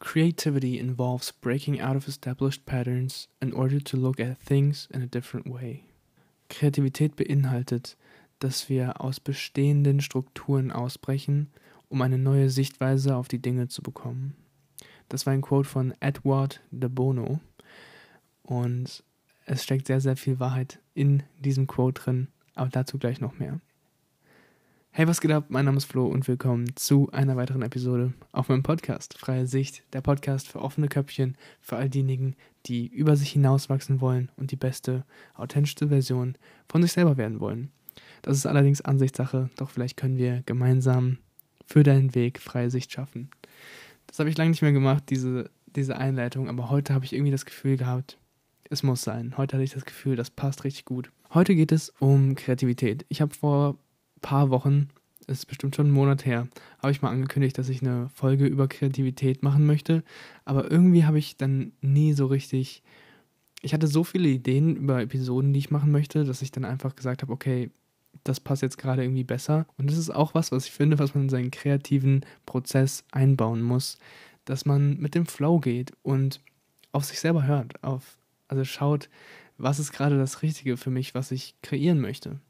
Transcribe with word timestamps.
Creativity 0.00 0.78
involves 0.78 1.30
breaking 1.30 1.78
out 1.78 1.94
of 1.94 2.08
established 2.08 2.64
patterns 2.64 3.28
in 3.40 3.52
order 3.52 3.78
to 3.80 3.96
look 3.98 4.18
at 4.18 4.38
things 4.38 4.88
in 4.90 5.02
a 5.02 5.06
different 5.06 5.46
way. 5.46 5.84
Kreativität 6.48 7.16
beinhaltet, 7.16 7.96
dass 8.40 8.70
wir 8.70 9.00
aus 9.02 9.20
bestehenden 9.20 10.00
Strukturen 10.00 10.72
ausbrechen, 10.72 11.50
um 11.90 12.00
eine 12.00 12.18
neue 12.18 12.48
Sichtweise 12.48 13.14
auf 13.14 13.28
die 13.28 13.40
Dinge 13.42 13.68
zu 13.68 13.82
bekommen. 13.82 14.34
Das 15.10 15.26
war 15.26 15.34
ein 15.34 15.42
Quote 15.42 15.68
von 15.68 15.94
Edward 16.00 16.60
de 16.70 16.88
Bono 16.88 17.40
und 18.42 19.04
es 19.44 19.62
steckt 19.62 19.86
sehr, 19.86 20.00
sehr 20.00 20.16
viel 20.16 20.40
Wahrheit 20.40 20.80
in 20.94 21.22
diesem 21.38 21.66
Quote 21.66 22.02
drin, 22.02 22.28
aber 22.54 22.70
dazu 22.70 22.98
gleich 22.98 23.20
noch 23.20 23.38
mehr. 23.38 23.60
Hey, 24.92 25.06
was 25.06 25.20
geht 25.20 25.30
ab? 25.30 25.44
Mein 25.50 25.66
Name 25.66 25.76
ist 25.76 25.84
Flo 25.84 26.08
und 26.08 26.26
willkommen 26.26 26.74
zu 26.74 27.08
einer 27.12 27.36
weiteren 27.36 27.62
Episode 27.62 28.12
auf 28.32 28.48
meinem 28.48 28.64
Podcast 28.64 29.16
Freie 29.16 29.46
Sicht, 29.46 29.84
der 29.92 30.00
Podcast 30.00 30.48
für 30.48 30.60
offene 30.60 30.88
Köpfchen, 30.88 31.36
für 31.60 31.76
all 31.76 31.88
diejenigen, 31.88 32.34
die 32.66 32.88
über 32.88 33.14
sich 33.14 33.30
hinauswachsen 33.30 34.00
wollen 34.00 34.32
und 34.36 34.50
die 34.50 34.56
beste, 34.56 35.04
authentischste 35.36 35.88
Version 35.88 36.34
von 36.68 36.82
sich 36.82 36.90
selber 36.90 37.16
werden 37.16 37.38
wollen. 37.38 37.70
Das 38.22 38.36
ist 38.36 38.46
allerdings 38.46 38.80
Ansichtssache, 38.80 39.48
doch 39.54 39.70
vielleicht 39.70 39.96
können 39.96 40.18
wir 40.18 40.42
gemeinsam 40.44 41.18
für 41.64 41.84
deinen 41.84 42.16
Weg 42.16 42.40
freie 42.40 42.68
Sicht 42.68 42.90
schaffen. 42.90 43.30
Das 44.08 44.18
habe 44.18 44.28
ich 44.28 44.36
lange 44.36 44.50
nicht 44.50 44.62
mehr 44.62 44.72
gemacht, 44.72 45.04
diese, 45.08 45.50
diese 45.66 45.98
Einleitung, 45.98 46.48
aber 46.48 46.68
heute 46.68 46.94
habe 46.94 47.04
ich 47.04 47.12
irgendwie 47.12 47.32
das 47.32 47.46
Gefühl 47.46 47.76
gehabt, 47.76 48.18
es 48.68 48.82
muss 48.82 49.02
sein. 49.02 49.36
Heute 49.36 49.54
hatte 49.54 49.64
ich 49.64 49.72
das 49.72 49.84
Gefühl, 49.84 50.16
das 50.16 50.30
passt 50.30 50.64
richtig 50.64 50.84
gut. 50.84 51.12
Heute 51.32 51.54
geht 51.54 51.70
es 51.70 51.90
um 52.00 52.34
Kreativität. 52.34 53.06
Ich 53.08 53.20
habe 53.20 53.32
vor 53.32 53.78
paar 54.20 54.50
Wochen, 54.50 54.88
ist 55.26 55.46
bestimmt 55.46 55.76
schon 55.76 55.86
einen 55.86 55.94
Monat 55.94 56.26
her, 56.26 56.48
habe 56.78 56.92
ich 56.92 57.02
mal 57.02 57.10
angekündigt, 57.10 57.56
dass 57.56 57.68
ich 57.68 57.82
eine 57.82 58.08
Folge 58.14 58.46
über 58.46 58.68
Kreativität 58.68 59.42
machen 59.42 59.66
möchte. 59.66 60.02
Aber 60.44 60.70
irgendwie 60.70 61.04
habe 61.04 61.18
ich 61.18 61.36
dann 61.36 61.72
nie 61.80 62.12
so 62.12 62.26
richtig. 62.26 62.82
Ich 63.62 63.74
hatte 63.74 63.86
so 63.86 64.04
viele 64.04 64.28
Ideen 64.28 64.76
über 64.76 65.00
Episoden, 65.00 65.52
die 65.52 65.58
ich 65.58 65.70
machen 65.70 65.92
möchte, 65.92 66.24
dass 66.24 66.42
ich 66.42 66.50
dann 66.50 66.64
einfach 66.64 66.96
gesagt 66.96 67.22
habe, 67.22 67.32
okay, 67.32 67.70
das 68.24 68.40
passt 68.40 68.62
jetzt 68.62 68.78
gerade 68.78 69.02
irgendwie 69.02 69.24
besser. 69.24 69.66
Und 69.76 69.90
das 69.90 69.98
ist 69.98 70.10
auch 70.10 70.34
was, 70.34 70.50
was 70.50 70.66
ich 70.66 70.72
finde, 70.72 70.98
was 70.98 71.14
man 71.14 71.24
in 71.24 71.30
seinen 71.30 71.50
kreativen 71.50 72.24
Prozess 72.46 73.04
einbauen 73.12 73.62
muss, 73.62 73.98
dass 74.44 74.64
man 74.64 74.98
mit 74.98 75.14
dem 75.14 75.26
Flow 75.26 75.60
geht 75.60 75.92
und 76.02 76.40
auf 76.92 77.04
sich 77.04 77.20
selber 77.20 77.46
hört, 77.46 77.82
auf, 77.84 78.18
also 78.48 78.64
schaut, 78.64 79.08
was 79.58 79.78
ist 79.78 79.92
gerade 79.92 80.18
das 80.18 80.42
Richtige 80.42 80.76
für 80.76 80.90
mich, 80.90 81.14
was 81.14 81.30
ich 81.30 81.54
kreieren 81.62 82.00
möchte. 82.00 82.40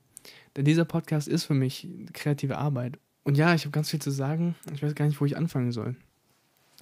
Denn 0.56 0.64
dieser 0.64 0.84
Podcast 0.84 1.28
ist 1.28 1.44
für 1.44 1.54
mich 1.54 1.88
kreative 2.12 2.58
Arbeit. 2.58 2.98
Und 3.22 3.36
ja, 3.36 3.54
ich 3.54 3.62
habe 3.62 3.72
ganz 3.72 3.90
viel 3.90 4.00
zu 4.00 4.10
sagen. 4.10 4.56
Ich 4.72 4.82
weiß 4.82 4.94
gar 4.94 5.06
nicht, 5.06 5.20
wo 5.20 5.24
ich 5.24 5.36
anfangen 5.36 5.72
soll. 5.72 5.94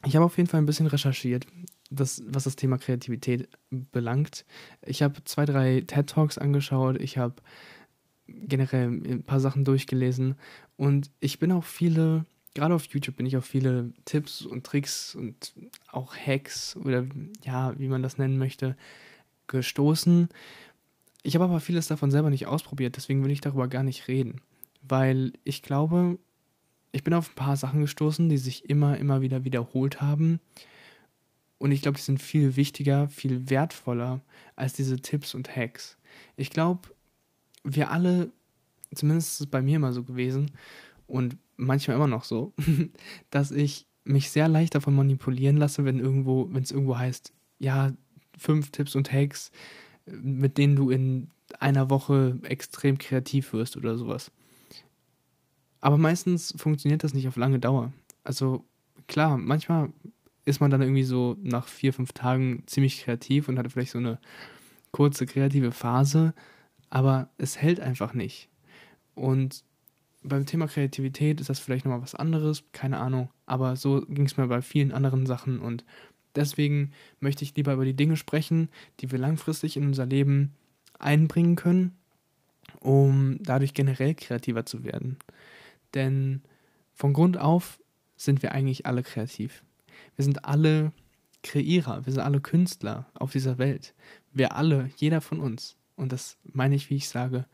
Ich 0.07 0.15
habe 0.15 0.25
auf 0.25 0.37
jeden 0.37 0.49
Fall 0.49 0.61
ein 0.61 0.67
bisschen 0.67 0.87
recherchiert, 0.87 1.47
das, 1.91 2.23
was 2.27 2.45
das 2.45 2.57
Thema 2.57 2.79
Kreativität 2.79 3.49
belangt. 3.71 4.45
Ich 4.87 5.03
habe 5.03 5.23
zwei, 5.25 5.45
drei 5.45 5.83
TED 5.87 6.09
Talks 6.09 6.39
angeschaut. 6.39 7.01
Ich 7.01 7.19
habe 7.19 7.35
generell 8.29 8.89
ein 8.89 9.23
paar 9.25 9.41
Sachen 9.41 9.65
durchgelesen 9.65 10.37
und 10.77 11.11
ich 11.19 11.39
bin 11.39 11.51
auch 11.51 11.65
viele, 11.65 12.27
gerade 12.55 12.75
auf 12.75 12.85
YouTube 12.85 13.17
bin 13.17 13.27
ich 13.27 13.37
auf 13.37 13.45
viele 13.45 13.93
Tipps 14.05 14.43
und 14.43 14.65
Tricks 14.65 15.15
und 15.15 15.55
auch 15.91 16.15
Hacks 16.15 16.77
oder 16.77 17.07
ja, 17.45 17.79
wie 17.79 17.89
man 17.89 18.03
das 18.03 18.19
nennen 18.19 18.39
möchte, 18.39 18.77
gestoßen. 19.47 20.29
Ich 21.23 21.35
habe 21.35 21.45
aber 21.45 21.61
vieles 21.61 21.89
davon 21.89 22.11
selber 22.11 22.31
nicht 22.31 22.47
ausprobiert, 22.47 22.97
deswegen 22.97 23.25
will 23.25 23.31
ich 23.31 23.41
darüber 23.41 23.69
gar 23.69 23.83
nicht 23.83 24.09
reden, 24.09 24.41
weil 24.83 25.33
ich 25.45 25.63
glaube, 25.63 26.19
ich 26.93 27.05
bin 27.05 27.15
auf 27.15 27.31
ein 27.31 27.35
paar 27.35 27.57
Sachen 27.57 27.81
gestoßen, 27.81 28.29
die 28.29 28.39
sich 28.39 28.69
immer, 28.69 28.97
immer 28.99 29.21
wieder 29.21 29.45
wiederholt 29.45 30.01
haben. 30.01 30.41
Und 31.59 31.73
ich 31.73 31.83
glaube, 31.83 31.99
die 31.99 32.05
sind 32.05 32.23
viel 32.23 32.57
wichtiger, 32.57 33.09
viel 33.09 33.51
wertvoller 33.51 34.21
als 34.57 34.75
diese 34.75 34.97
Tipps 34.97 35.35
und 35.35 35.55
Hacks. 35.55 35.99
Ich 36.37 36.51
glaube, 36.51 36.89
wir 37.65 37.91
alle, 37.91 38.31
zumindest 38.95 39.33
ist 39.33 39.41
es 39.41 39.47
bei 39.49 39.61
mir 39.61 39.77
immer 39.77 39.93
so 39.93 40.05
gewesen 40.05 40.53
und 41.07 41.37
manchmal 41.57 41.97
immer 41.97 42.07
noch 42.07 42.25
so, 42.25 42.55
dass 43.31 43.51
ich 43.51 43.87
mich 44.05 44.31
sehr 44.31 44.49
leicht 44.49 44.75
davon 44.75 44.95
manipulieren 44.95 45.57
lasse, 45.57 45.85
wenn 45.85 45.99
irgendwo, 45.99 46.49
wenn 46.53 46.63
es 46.63 46.71
irgendwo 46.71 46.97
heißt, 46.97 47.33
ja, 47.59 47.93
fünf 48.39 48.71
Tipps 48.71 48.95
und 48.95 49.13
Hacks, 49.13 49.51
mit 50.23 50.59
denen 50.59 50.77
du 50.77 50.91
in 50.91 51.31
einer 51.59 51.91
Woche 51.91 52.39
extrem 52.43 52.99
kreativ 52.99 53.53
wirst 53.53 53.77
oder 53.77 53.97
sowas. 53.97 54.31
Aber 55.81 55.99
meistens 55.99 56.55
funktioniert 56.57 57.05
das 57.05 57.15
nicht 57.15 57.29
auf 57.29 57.37
lange 57.37 57.59
Dauer. 57.59 57.93
Also 58.25 58.65
klar, 59.07 59.39
manchmal 59.39 59.91
ist 60.45 60.61
man 60.61 60.71
dann 60.71 60.83
irgendwie 60.83 61.05
so 61.05 61.37
nach 61.43 61.69
vier, 61.69 61.93
fünf 61.93 62.13
Tagen 62.13 62.63
ziemlich 62.67 63.03
kreativ 63.03 63.49
und 63.49 63.59
hat 63.59 63.71
vielleicht 63.71 63.93
so 63.93 63.99
eine 63.99 64.19
kurze 64.93 65.27
kreative 65.27 65.73
Phase, 65.73 66.35
aber 66.91 67.29
es 67.39 67.59
hält 67.59 67.81
einfach 67.81 68.15
nicht. 68.15 68.49
Und 69.15 69.63
beim 70.23 70.47
Thema 70.47 70.67
Kreativität 70.67 71.41
ist 71.41 71.51
das 71.51 71.61
vielleicht 71.61 71.85
nochmal 71.85 72.03
was 72.03 72.15
anderes, 72.15 72.65
keine 72.73 72.99
Ahnung, 72.99 73.29
aber 73.47 73.77
so 73.77 74.01
ging 74.09 74.27
es 74.27 74.37
mir 74.37 74.47
bei 74.47 74.63
vielen 74.63 74.93
anderen 74.93 75.27
Sachen 75.27 75.61
und 75.61 75.85
deswegen 76.39 76.93
möchte 77.21 77.45
ich 77.45 77.55
lieber 77.55 77.75
über 77.75 77.85
die 77.85 77.97
Dinge 77.97 78.17
sprechen, 78.17 78.69
die 79.01 79.11
wir 79.11 79.19
langfristig 79.19 79.77
in 79.77 79.85
unser 79.85 80.07
Leben 80.07 80.55
einbringen 80.99 81.57
können, 81.57 81.97
um 82.81 83.39
dadurch 83.41 83.75
generell 83.75 84.15
kreativer 84.15 84.65
zu 84.65 84.85
werden. 84.85 85.17
Denn 85.95 86.43
von 86.95 87.13
Grund 87.13 87.37
auf 87.39 87.81
sind 88.17 88.43
wir 88.43 88.53
eigentlich 88.53 88.87
alle 88.87 89.03
kreativ. 89.03 89.63
Wir 90.17 90.25
sind 90.25 90.45
alle 90.45 90.93
Kreierer, 91.43 92.05
wir 92.05 92.13
sind 92.13 92.23
alle 92.23 92.41
Künstler 92.41 93.07
auf 93.15 93.33
dieser 93.33 93.59
Welt. 93.59 93.95
Wir 94.33 94.57
alle, 94.57 94.91
jeder 94.97 95.21
von 95.21 95.41
uns 95.41 95.77
und 95.99 96.13
das 96.13 96.39
meine 96.45 96.77
ich, 96.77 96.89
wie 96.91 96.97
ich 96.97 97.09
sage, 97.09 97.45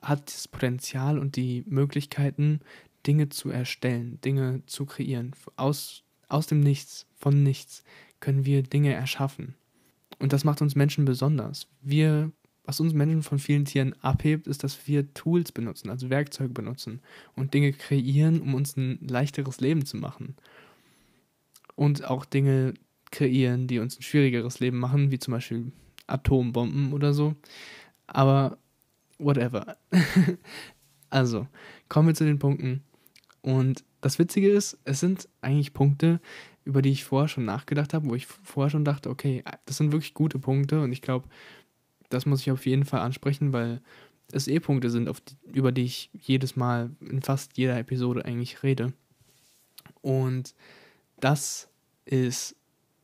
hat 0.00 0.26
das 0.26 0.48
Potenzial 0.48 1.18
und 1.18 1.36
die 1.36 1.64
Möglichkeiten, 1.66 2.60
Dinge 3.06 3.28
zu 3.28 3.50
erstellen, 3.50 4.20
Dinge 4.22 4.62
zu 4.66 4.86
kreieren. 4.86 5.32
Aus, 5.56 6.02
aus 6.32 6.46
dem 6.46 6.60
Nichts, 6.60 7.06
von 7.16 7.42
nichts 7.42 7.84
können 8.20 8.44
wir 8.44 8.62
Dinge 8.62 8.92
erschaffen. 8.92 9.54
Und 10.18 10.32
das 10.32 10.44
macht 10.44 10.62
uns 10.62 10.74
Menschen 10.74 11.04
besonders. 11.04 11.66
Wir, 11.80 12.30
was 12.64 12.80
uns 12.80 12.92
Menschen 12.92 13.22
von 13.22 13.38
vielen 13.38 13.64
Tieren 13.64 13.94
abhebt, 14.02 14.46
ist, 14.46 14.62
dass 14.62 14.86
wir 14.86 15.12
Tools 15.14 15.52
benutzen, 15.52 15.90
also 15.90 16.10
Werkzeuge 16.10 16.52
benutzen 16.52 17.00
und 17.34 17.54
Dinge 17.54 17.72
kreieren, 17.72 18.40
um 18.40 18.54
uns 18.54 18.76
ein 18.76 18.98
leichteres 19.06 19.60
Leben 19.60 19.84
zu 19.84 19.96
machen. 19.96 20.36
Und 21.74 22.04
auch 22.04 22.24
Dinge 22.24 22.74
kreieren, 23.10 23.66
die 23.66 23.78
uns 23.78 23.98
ein 23.98 24.02
schwierigeres 24.02 24.60
Leben 24.60 24.78
machen, 24.78 25.10
wie 25.10 25.18
zum 25.18 25.32
Beispiel 25.32 25.72
Atombomben 26.06 26.92
oder 26.92 27.12
so. 27.12 27.34
Aber 28.06 28.58
whatever. 29.18 29.76
also, 31.10 31.46
kommen 31.88 32.08
wir 32.08 32.14
zu 32.14 32.24
den 32.24 32.38
Punkten. 32.38 32.82
Und 33.40 33.84
das 34.02 34.18
Witzige 34.18 34.50
ist, 34.50 34.76
es 34.84 35.00
sind 35.00 35.28
eigentlich 35.40 35.72
Punkte, 35.72 36.20
über 36.64 36.82
die 36.82 36.90
ich 36.90 37.04
vorher 37.04 37.28
schon 37.28 37.44
nachgedacht 37.44 37.94
habe, 37.94 38.08
wo 38.08 38.14
ich 38.14 38.26
vorher 38.26 38.70
schon 38.70 38.84
dachte, 38.84 39.08
okay, 39.08 39.42
das 39.64 39.78
sind 39.78 39.92
wirklich 39.92 40.12
gute 40.12 40.38
Punkte 40.38 40.80
und 40.82 40.92
ich 40.92 41.00
glaube, 41.00 41.28
das 42.10 42.26
muss 42.26 42.42
ich 42.42 42.50
auf 42.50 42.66
jeden 42.66 42.84
Fall 42.84 43.00
ansprechen, 43.00 43.52
weil 43.52 43.80
es 44.32 44.48
eh 44.48 44.60
Punkte 44.60 44.90
sind, 44.90 45.08
die, 45.08 45.50
über 45.50 45.72
die 45.72 45.84
ich 45.84 46.10
jedes 46.12 46.56
Mal 46.56 46.90
in 47.00 47.22
fast 47.22 47.56
jeder 47.56 47.78
Episode 47.78 48.24
eigentlich 48.24 48.62
rede. 48.62 48.92
Und 50.00 50.54
das 51.20 51.68
ist 52.04 52.56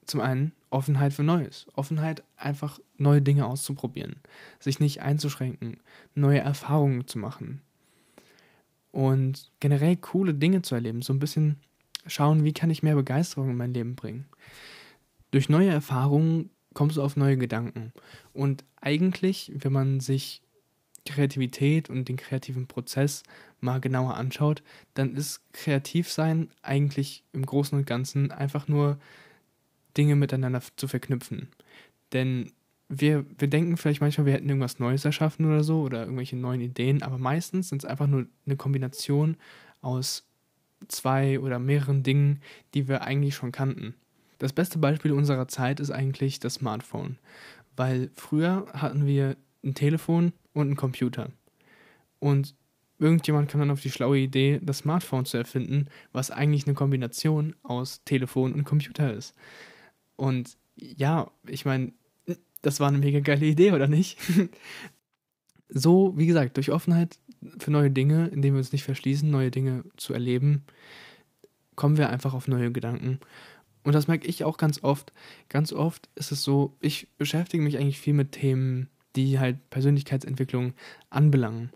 zum 0.04 0.20
einen 0.20 0.53
Offenheit 0.70 1.12
für 1.12 1.22
Neues. 1.22 1.66
Offenheit, 1.75 2.22
einfach 2.37 2.81
neue 2.97 3.22
Dinge 3.22 3.47
auszuprobieren. 3.47 4.16
Sich 4.58 4.81
nicht 4.81 5.00
einzuschränken, 5.03 5.78
neue 6.14 6.41
Erfahrungen 6.41 7.06
zu 7.06 7.19
machen. 7.19 7.62
Und 8.98 9.53
generell 9.60 9.94
coole 9.94 10.34
Dinge 10.34 10.62
zu 10.62 10.75
erleben. 10.75 11.03
So 11.03 11.12
ein 11.12 11.20
bisschen 11.20 11.60
schauen, 12.09 12.42
wie 12.42 12.53
kann 12.53 12.69
ich 12.69 12.82
mehr 12.82 12.97
Begeisterung 12.97 13.48
in 13.48 13.56
mein 13.56 13.72
Leben 13.72 13.94
bringen. 13.94 14.26
Durch 15.31 15.49
neue 15.49 15.69
Erfahrungen 15.69 16.50
kommst 16.75 16.96
du 16.96 17.02
auf 17.02 17.17
neue 17.17 17.37
Gedanken. 17.37 17.93
Und 18.32 18.64
eigentlich, 18.81 19.52
wenn 19.55 19.73
man 19.73 20.00
sich 20.00 20.43
Kreativität 21.06 21.88
und 21.88 22.08
den 22.08 22.17
kreativen 22.17 22.67
Prozess 22.67 23.23
mal 23.61 23.81
genauer 23.81 24.14
anschaut, 24.14 24.64
dann 24.94 25.14
ist 25.14 25.43
Kreativsein 25.52 26.50
eigentlich 26.62 27.23
im 27.32 27.46
Großen 27.46 27.78
und 27.78 27.87
Ganzen 27.87 28.32
einfach 28.32 28.67
nur 28.67 28.99
Dinge 29.96 30.17
miteinander 30.17 30.61
zu 30.75 30.88
verknüpfen. 30.88 31.50
Denn 32.12 32.50
wir, 32.88 33.26
wir 33.38 33.49
denken 33.49 33.76
vielleicht 33.76 34.00
manchmal, 34.00 34.26
wir 34.26 34.32
hätten 34.32 34.49
irgendwas 34.49 34.79
Neues 34.79 35.05
erschaffen 35.05 35.46
oder 35.46 35.62
so 35.62 35.82
oder 35.82 36.00
irgendwelche 36.00 36.37
neuen 36.37 36.61
Ideen, 36.61 37.02
aber 37.02 37.19
meistens 37.19 37.69
sind 37.69 37.85
es 37.85 37.88
einfach 37.88 38.06
nur 38.06 38.26
eine 38.46 38.56
Kombination 38.56 39.37
aus 39.82 40.26
zwei 40.88 41.38
oder 41.40 41.58
mehreren 41.58 42.02
Dingen, 42.02 42.40
die 42.75 42.88
wir 42.88 43.02
eigentlich 43.02 43.35
schon 43.35 43.52
kannten. 43.52 43.94
Das 44.38 44.52
beste 44.52 44.79
Beispiel 44.79 45.12
unserer 45.12 45.49
Zeit 45.49 45.81
ist 45.81 45.90
eigentlich 45.90 46.40
das 46.40 46.55
Smartphone, 46.55 47.19
weil 47.76 48.11
früher 48.14 48.67
hatten 48.73 49.06
wir 49.06 49.37
ein 49.64 49.75
Telefon 49.75 50.32
und 50.52 50.69
einen 50.69 50.76
Computer. 50.76 51.31
Und 52.20 52.55
irgendjemand 52.99 53.50
kam 53.50 53.61
dann 53.61 53.70
auf 53.70 53.82
die 53.82 53.90
schlaue 53.90 54.19
Idee, 54.19 54.61
das 54.62 54.79
Smartphone 54.79 55.25
zu 55.25 55.37
erfinden, 55.37 55.88
was 56.12 56.31
eigentlich 56.31 56.67
eine 56.67 56.75
Kombination 56.75 57.55
aus 57.62 58.02
Telefon 58.05 58.52
und 58.55 58.64
Computer 58.64 59.12
ist. 59.12 59.35
Und 60.17 60.56
ja, 60.76 61.31
ich 61.46 61.64
meine, 61.64 61.93
das 62.62 62.81
war 62.81 62.88
eine 62.88 62.99
mega 62.99 63.20
geile 63.20 63.46
Idee, 63.46 63.72
oder 63.72 63.87
nicht? 63.87 64.19
so, 65.69 66.12
wie 66.16 66.26
gesagt, 66.26 66.56
durch 66.56 66.70
Offenheit 66.70 67.19
für 67.58 67.70
neue 67.70 67.90
Dinge, 67.90 68.28
indem 68.28 68.55
wir 68.55 68.58
uns 68.58 68.72
nicht 68.72 68.84
verschließen, 68.84 69.31
neue 69.31 69.50
Dinge 69.50 69.84
zu 69.96 70.12
erleben, 70.12 70.64
kommen 71.76 71.96
wir 71.96 72.10
einfach 72.10 72.34
auf 72.34 72.49
neue 72.49 72.72
Gedanken. 72.72 73.20
Und 73.84 73.94
das 73.94 74.08
merke 74.08 74.26
ich 74.26 74.44
auch 74.44 74.58
ganz 74.58 74.82
oft. 74.82 75.12
Ganz 75.49 75.72
oft 75.72 76.08
ist 76.16 76.32
es 76.32 76.43
so, 76.43 76.76
ich 76.81 77.08
beschäftige 77.16 77.62
mich 77.62 77.78
eigentlich 77.78 78.00
viel 78.00 78.14
mit 78.14 78.32
Themen, 78.32 78.90
die 79.16 79.38
halt 79.38 79.70
Persönlichkeitsentwicklung 79.70 80.75
anbelangen. 81.11 81.70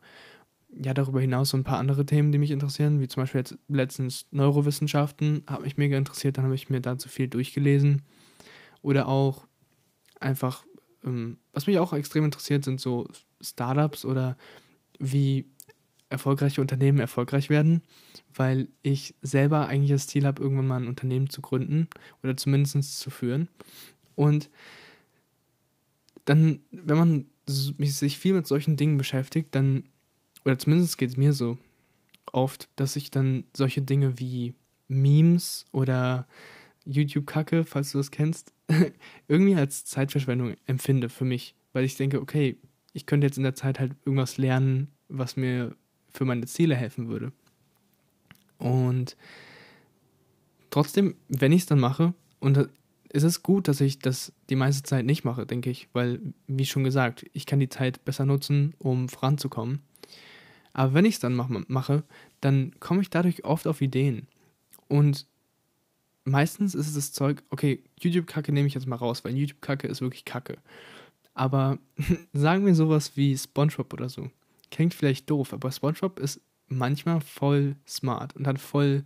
Ja, 0.75 0.95
darüber 0.95 1.21
hinaus 1.21 1.51
so 1.51 1.57
ein 1.57 1.65
paar 1.65 1.79
andere 1.79 2.05
Themen, 2.05 2.33
die 2.33 2.39
mich 2.39 2.51
interessieren, 2.51 3.01
wie 3.01 3.09
zum 3.09 3.23
Beispiel 3.23 3.41
jetzt 3.41 3.59
letztens 3.69 4.27
Neurowissenschaften, 4.31 5.45
hat 5.47 5.63
mich 5.63 5.77
mega 5.77 5.97
interessiert, 5.97 6.39
dann 6.39 6.45
habe 6.45 6.55
ich 6.55 6.71
mir 6.71 6.81
dazu 6.81 7.09
viel 7.09 7.29
durchgelesen. 7.29 8.03
Oder 8.81 9.07
auch 9.07 9.47
einfach, 10.19 10.65
ähm, 11.05 11.39
was 11.53 11.67
mich 11.67 11.79
auch 11.79 11.93
extrem 11.93 12.25
interessiert, 12.25 12.65
sind 12.65 12.81
so 12.81 13.09
Startups 13.41 14.05
oder 14.05 14.37
wie 14.99 15.47
erfolgreiche 16.09 16.61
Unternehmen 16.61 17.01
erfolgreich 17.01 17.51
werden, 17.51 17.83
weil 18.35 18.69
ich 18.83 19.15
selber 19.23 19.67
eigentlich 19.67 19.91
das 19.91 20.07
Ziel 20.07 20.27
habe, 20.27 20.43
irgendwann 20.43 20.67
mal 20.67 20.81
ein 20.81 20.89
Unternehmen 20.89 21.31
zu 21.31 21.41
gründen 21.41 21.89
oder 22.23 22.37
zumindest 22.37 22.99
zu 22.99 23.11
führen. 23.11 23.49
Und 24.15 24.51
dann, 26.25 26.61
wenn 26.71 26.99
man 26.99 27.27
sich 27.47 28.19
viel 28.19 28.35
mit 28.35 28.47
solchen 28.47 28.77
Dingen 28.77 28.99
beschäftigt, 28.99 29.55
dann, 29.55 29.85
oder 30.45 30.59
zumindest 30.59 30.99
geht 30.99 31.11
es 31.11 31.17
mir 31.17 31.33
so 31.33 31.59
oft, 32.31 32.69
dass 32.77 32.95
ich 32.95 33.11
dann 33.11 33.45
solche 33.57 33.83
Dinge 33.83 34.19
wie 34.19 34.55
Memes 34.89 35.65
oder 35.73 36.27
YouTube-Kacke, 36.85 37.65
falls 37.65 37.93
du 37.93 37.99
das 37.99 38.11
kennst, 38.11 38.53
irgendwie 39.29 39.55
als 39.55 39.85
Zeitverschwendung 39.85 40.55
empfinde 40.67 41.09
für 41.09 41.25
mich, 41.25 41.55
weil 41.73 41.85
ich 41.85 41.97
denke, 41.97 42.21
okay, 42.21 42.57
ich 42.93 43.07
könnte 43.07 43.27
jetzt 43.27 43.37
in 43.37 43.43
der 43.43 43.55
Zeit 43.55 43.81
halt 43.81 43.95
irgendwas 44.05 44.37
lernen, 44.39 44.89
was 45.09 45.37
mir 45.37 45.75
für 46.13 46.25
meine 46.25 46.47
Ziele 46.47 46.77
helfen 46.77 47.09
würde. 47.09 47.33
Und 48.59 49.17
trotzdem, 50.71 51.17
wenn 51.29 51.53
ich 51.53 51.63
es 51.63 51.67
dann 51.67 51.81
mache, 51.81 52.15
und 52.39 52.69
es 53.09 53.23
ist 53.23 53.43
gut, 53.43 53.69
dass 53.69 53.81
ich 53.81 53.99
das 53.99 54.33
die 54.51 54.57
meiste 54.57 54.83
Zeit 54.83 55.05
nicht 55.05 55.25
mache, 55.25 55.47
denke 55.47 55.71
ich, 55.71 55.89
weil, 55.93 56.21
wie 56.47 56.65
schon 56.65 56.85
gesagt, 56.85 57.27
ich 57.33 57.47
kann 57.47 57.61
die 57.61 57.69
Zeit 57.69 58.05
besser 58.05 58.25
nutzen, 58.25 58.75
um 58.79 59.09
voranzukommen. 59.09 59.83
Aber 60.73 60.95
wenn 60.95 61.05
ich 61.05 61.15
es 61.15 61.21
dann 61.21 61.35
mach, 61.35 61.49
mache, 61.69 62.05
dann 62.41 62.73
komme 62.81 63.03
ich 63.03 63.11
dadurch 63.11 63.45
oft 63.45 63.67
auf 63.67 63.83
Ideen. 63.83 64.27
Und 64.89 65.27
meistens 66.25 66.75
ist 66.75 66.89
es 66.89 66.95
das 66.95 67.13
Zeug, 67.13 67.43
okay, 67.51 67.83
YouTube-Kacke 68.01 68.53
nehme 68.53 68.69
ich 68.69 68.75
jetzt 68.75 68.87
mal 68.87 68.97
raus, 68.97 69.25
weil 69.25 69.37
YouTube-Kacke 69.37 69.89
ist 69.89 70.01
wirklich 70.01 70.25
Kacke. 70.25 70.59
Aber 71.35 71.79
sagen 72.33 72.67
wir 72.67 72.75
sowas 72.75 73.17
wie 73.17 73.37
SpongeBob 73.37 73.93
oder 73.93 74.09
so. 74.09 74.31
Klingt 74.71 74.95
vielleicht 74.95 75.29
doof, 75.31 75.53
aber 75.53 75.71
SpongeBob 75.73 76.19
ist 76.19 76.41
manchmal 76.69 77.21
voll 77.21 77.77
smart 77.87 78.35
und 78.37 78.47
hat 78.47 78.59
voll 78.59 79.05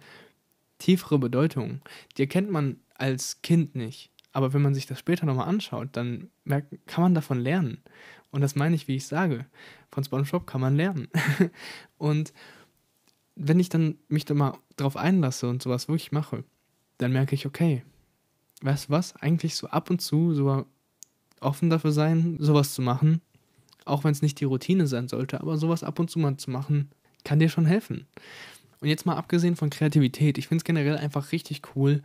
tiefere 0.79 1.19
Bedeutung. 1.19 1.81
Die 2.17 2.23
erkennt 2.23 2.51
man 2.51 2.77
als 2.95 3.43
Kind 3.43 3.75
nicht. 3.75 4.11
Aber 4.33 4.53
wenn 4.53 4.63
man 4.63 4.75
sich 4.75 4.87
das 4.87 4.99
später 4.99 5.25
nochmal 5.25 5.49
anschaut, 5.49 5.89
dann 5.93 6.31
merkt, 6.45 6.75
kann 6.87 7.03
man 7.03 7.15
davon 7.15 7.41
lernen. 7.41 7.83
Und 8.31 8.43
das 8.43 8.55
meine 8.55 8.75
ich, 8.75 8.87
wie 8.87 8.97
ich 8.97 9.07
sage. 9.07 9.47
Von 9.91 10.05
SpongeBob 10.05 10.47
kann 10.47 10.61
man 10.61 10.77
lernen. 10.77 11.09
und 11.97 12.35
wenn 13.35 13.61
ich 13.61 13.71
dann 13.71 13.97
mich 14.09 14.27
da 14.27 14.35
mal 14.35 14.59
drauf 14.77 14.97
einlasse 14.97 15.49
und 15.49 15.63
sowas 15.63 15.89
wirklich 15.89 16.13
mache, 16.13 16.45
dann 16.98 17.12
merke 17.12 17.34
ich, 17.34 17.46
okay, 17.46 17.82
weißt 18.62 18.88
du 18.88 18.93
was, 18.93 19.16
eigentlich 19.16 19.54
so 19.54 19.69
ab 19.69 19.90
und 19.90 20.00
zu 20.00 20.34
so 20.34 20.66
offen 21.40 21.70
dafür 21.70 21.93
sein, 21.93 22.37
sowas 22.40 22.75
zu 22.75 22.82
machen, 22.82 23.20
auch 23.84 24.04
wenn 24.04 24.12
es 24.12 24.22
nicht 24.22 24.40
die 24.40 24.44
Routine 24.44 24.87
sein 24.87 25.08
sollte, 25.08 25.40
aber 25.40 25.58
sowas 25.58 25.82
ab 25.82 25.98
und 25.98 26.10
zu 26.10 26.19
mal 26.19 26.37
zu 26.37 26.50
machen, 26.50 26.90
kann 27.25 27.38
dir 27.38 27.48
schon 27.48 27.66
helfen. 27.66 28.06
Und 28.81 28.88
jetzt 28.88 29.06
mal 29.06 29.16
abgesehen 29.16 29.56
von 29.56 29.70
Kreativität, 29.70 30.38
ich 30.38 30.48
finde 30.48 30.60
es 30.60 30.64
generell 30.64 30.96
einfach 30.96 31.32
richtig 31.32 31.62
cool, 31.75 32.02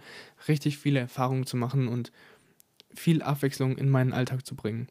richtig 0.48 0.78
viele 0.78 1.00
Erfahrungen 1.00 1.46
zu 1.46 1.58
machen 1.58 1.88
und 1.88 2.12
viel 2.94 3.22
Abwechslung 3.22 3.78
in 3.78 3.90
meinen 3.90 4.14
Alltag 4.14 4.46
zu 4.46 4.56
bringen. 4.56 4.88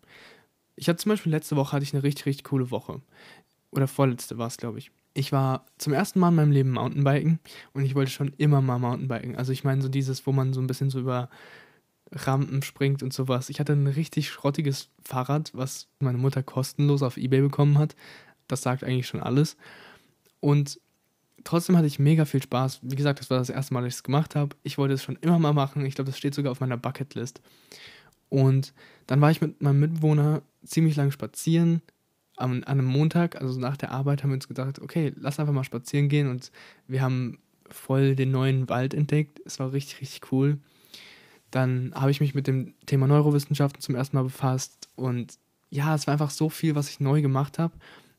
Ich 0.76 0.88
hatte 0.88 1.02
zum 1.02 1.10
Beispiel 1.10 1.32
letzte 1.32 1.56
Woche 1.56 1.72
hatte 1.72 1.84
ich 1.84 1.92
eine 1.92 2.02
richtig, 2.02 2.26
richtig 2.26 2.44
coole 2.44 2.70
Woche. 2.70 3.02
Oder 3.70 3.86
vorletzte 3.86 4.38
war 4.38 4.46
es, 4.46 4.56
glaube 4.56 4.78
ich. 4.78 4.90
Ich 5.12 5.32
war 5.32 5.66
zum 5.78 5.92
ersten 5.92 6.20
Mal 6.20 6.28
in 6.28 6.34
meinem 6.36 6.52
Leben 6.52 6.70
Mountainbiken 6.70 7.40
und 7.72 7.84
ich 7.84 7.94
wollte 7.94 8.12
schon 8.12 8.32
immer 8.38 8.60
mal 8.60 8.78
Mountainbiken. 8.78 9.36
Also 9.36 9.52
ich 9.52 9.64
meine 9.64 9.82
so 9.82 9.88
dieses, 9.88 10.26
wo 10.26 10.32
man 10.32 10.52
so 10.52 10.60
ein 10.60 10.66
bisschen 10.66 10.90
so 10.90 11.00
über 11.00 11.28
Rampen 12.12 12.62
springt 12.62 13.02
und 13.02 13.12
sowas. 13.12 13.50
Ich 13.50 13.60
hatte 13.60 13.72
ein 13.72 13.86
richtig 13.86 14.30
schrottiges 14.30 14.88
Fahrrad, 15.04 15.50
was 15.54 15.88
meine 15.98 16.18
Mutter 16.18 16.42
kostenlos 16.42 17.02
auf 17.02 17.16
Ebay 17.16 17.40
bekommen 17.40 17.78
hat. 17.78 17.94
Das 18.48 18.62
sagt 18.62 18.84
eigentlich 18.84 19.06
schon 19.06 19.22
alles. 19.22 19.56
Und 20.40 20.80
trotzdem 21.44 21.76
hatte 21.76 21.86
ich 21.86 21.98
mega 21.98 22.24
viel 22.24 22.42
Spaß. 22.42 22.80
Wie 22.82 22.96
gesagt, 22.96 23.20
das 23.20 23.30
war 23.30 23.38
das 23.38 23.50
erste 23.50 23.74
Mal, 23.74 23.82
dass 23.82 23.88
ich 23.88 23.98
es 23.98 24.02
gemacht 24.02 24.34
habe. 24.34 24.56
Ich 24.62 24.78
wollte 24.78 24.94
es 24.94 25.02
schon 25.02 25.18
immer 25.20 25.38
mal 25.38 25.52
machen. 25.52 25.84
Ich 25.84 25.94
glaube, 25.94 26.10
das 26.10 26.18
steht 26.18 26.34
sogar 26.34 26.52
auf 26.52 26.60
meiner 26.60 26.76
Bucketlist. 26.76 27.40
Und 28.28 28.72
dann 29.06 29.20
war 29.20 29.30
ich 29.30 29.40
mit 29.40 29.60
meinem 29.60 29.80
Mitbewohner 29.80 30.42
ziemlich 30.64 30.96
lang 30.96 31.10
spazieren. 31.10 31.82
An, 32.40 32.64
einem 32.64 32.86
Montag, 32.86 33.40
also 33.40 33.58
nach 33.58 33.76
der 33.76 33.90
Arbeit, 33.92 34.22
haben 34.22 34.30
wir 34.30 34.34
uns 34.34 34.48
gedacht, 34.48 34.80
okay, 34.80 35.12
lass 35.16 35.38
einfach 35.38 35.52
mal 35.52 35.64
spazieren 35.64 36.08
gehen. 36.08 36.28
Und 36.28 36.50
wir 36.88 37.02
haben 37.02 37.38
voll 37.68 38.16
den 38.16 38.30
neuen 38.30 38.68
Wald 38.68 38.94
entdeckt. 38.94 39.40
Es 39.44 39.58
war 39.58 39.72
richtig, 39.72 40.00
richtig 40.00 40.32
cool. 40.32 40.58
Dann 41.50 41.92
habe 41.94 42.10
ich 42.10 42.20
mich 42.20 42.34
mit 42.34 42.46
dem 42.46 42.74
Thema 42.86 43.06
Neurowissenschaften 43.06 43.80
zum 43.80 43.94
ersten 43.94 44.16
Mal 44.16 44.22
befasst. 44.24 44.88
Und 44.96 45.38
ja, 45.70 45.94
es 45.94 46.06
war 46.06 46.12
einfach 46.12 46.30
so 46.30 46.48
viel, 46.48 46.74
was 46.74 46.90
ich 46.90 47.00
neu 47.00 47.22
gemacht 47.22 47.58
habe 47.58 47.74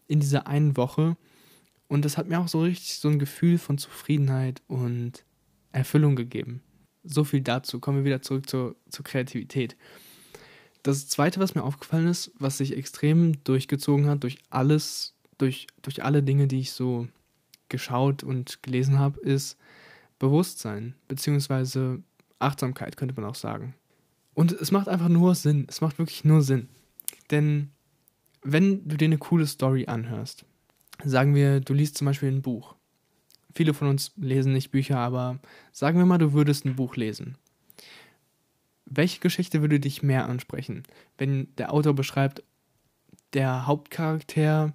in 0.08 0.20
dieser 0.20 0.48
einen 0.48 0.78
Woche. 0.78 1.16
Und 1.88 2.06
das 2.06 2.18
hat 2.18 2.28
mir 2.28 2.40
auch 2.40 2.48
so 2.48 2.62
richtig 2.62 2.96
so 2.96 3.10
ein 3.10 3.20
Gefühl 3.20 3.58
von 3.58 3.78
Zufriedenheit 3.78 4.62
und 4.68 5.26
Erfüllung 5.72 6.16
gegeben. 6.16 6.62
So 7.04 7.24
viel 7.24 7.42
dazu. 7.42 7.80
Kommen 7.80 8.00
wir 8.00 8.06
wieder 8.06 8.22
zurück 8.22 8.50
zur, 8.50 8.76
zur 8.90 9.04
Kreativität. 9.04 9.76
Das 10.84 11.08
zweite, 11.08 11.40
was 11.40 11.56
mir 11.56 11.64
aufgefallen 11.64 12.08
ist, 12.08 12.32
was 12.40 12.58
sich 12.58 12.76
extrem 12.76 13.44
durchgezogen 13.44 14.08
hat 14.08 14.24
durch 14.24 14.40
alles, 14.50 15.14
durch, 15.38 15.68
durch 15.82 16.04
alle 16.04 16.24
Dinge, 16.24 16.48
die 16.48 16.60
ich 16.60 16.72
so 16.72 17.08
geschaut 17.70 18.24
und 18.24 18.64
gelesen 18.64 18.98
habe, 19.00 19.20
ist 19.20 19.58
Bewusstsein, 20.20 20.96
beziehungsweise 21.08 22.02
Achtsamkeit, 22.40 22.98
könnte 22.98 23.16
man 23.16 23.30
auch 23.30 23.36
sagen. 23.36 23.76
Und 24.34 24.52
es 24.52 24.72
macht 24.72 24.88
einfach 24.88 25.10
nur 25.10 25.36
Sinn. 25.36 25.66
Es 25.68 25.82
macht 25.82 26.00
wirklich 26.00 26.24
nur 26.24 26.42
Sinn. 26.42 26.68
Denn 27.30 27.72
wenn 28.44 28.88
du 28.88 28.98
dir 28.98 29.06
eine 29.06 29.18
coole 29.18 29.46
Story 29.46 29.86
anhörst, 29.88 30.46
sagen 31.04 31.36
wir, 31.36 31.60
du 31.60 31.74
liest 31.74 31.98
zum 31.98 32.06
Beispiel 32.06 32.30
ein 32.30 32.42
Buch. 32.42 32.76
Viele 33.54 33.74
von 33.74 33.88
uns 33.88 34.14
lesen 34.16 34.54
nicht 34.54 34.72
Bücher, 34.72 34.98
aber 34.98 35.40
sagen 35.72 35.98
wir 35.98 36.06
mal, 36.06 36.18
du 36.18 36.34
würdest 36.34 36.66
ein 36.66 36.76
Buch 36.76 36.96
lesen. 36.96 37.38
Welche 38.94 39.22
Geschichte 39.22 39.62
würde 39.62 39.80
dich 39.80 40.04
mehr 40.04 40.28
ansprechen? 40.28 40.84
Wenn 41.18 41.48
der 41.56 41.74
Autor 41.74 41.94
beschreibt, 41.94 42.44
der 43.32 43.66
Hauptcharakter 43.66 44.74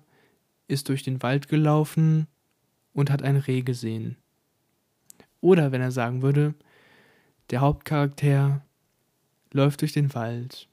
ist 0.68 0.88
durch 0.88 1.02
den 1.02 1.22
Wald 1.22 1.48
gelaufen 1.48 2.26
und 2.94 3.10
hat 3.10 3.22
ein 3.22 3.36
Reh 3.36 3.60
gesehen. 3.60 4.16
Oder 5.42 5.70
wenn 5.70 5.82
er 5.82 5.90
sagen 5.90 6.22
würde, 6.22 6.54
der 7.50 7.60
Hauptcharakter 7.60 8.64
läuft 9.52 9.82
durch 9.82 9.92
den 9.92 10.14
Wald. 10.14 10.66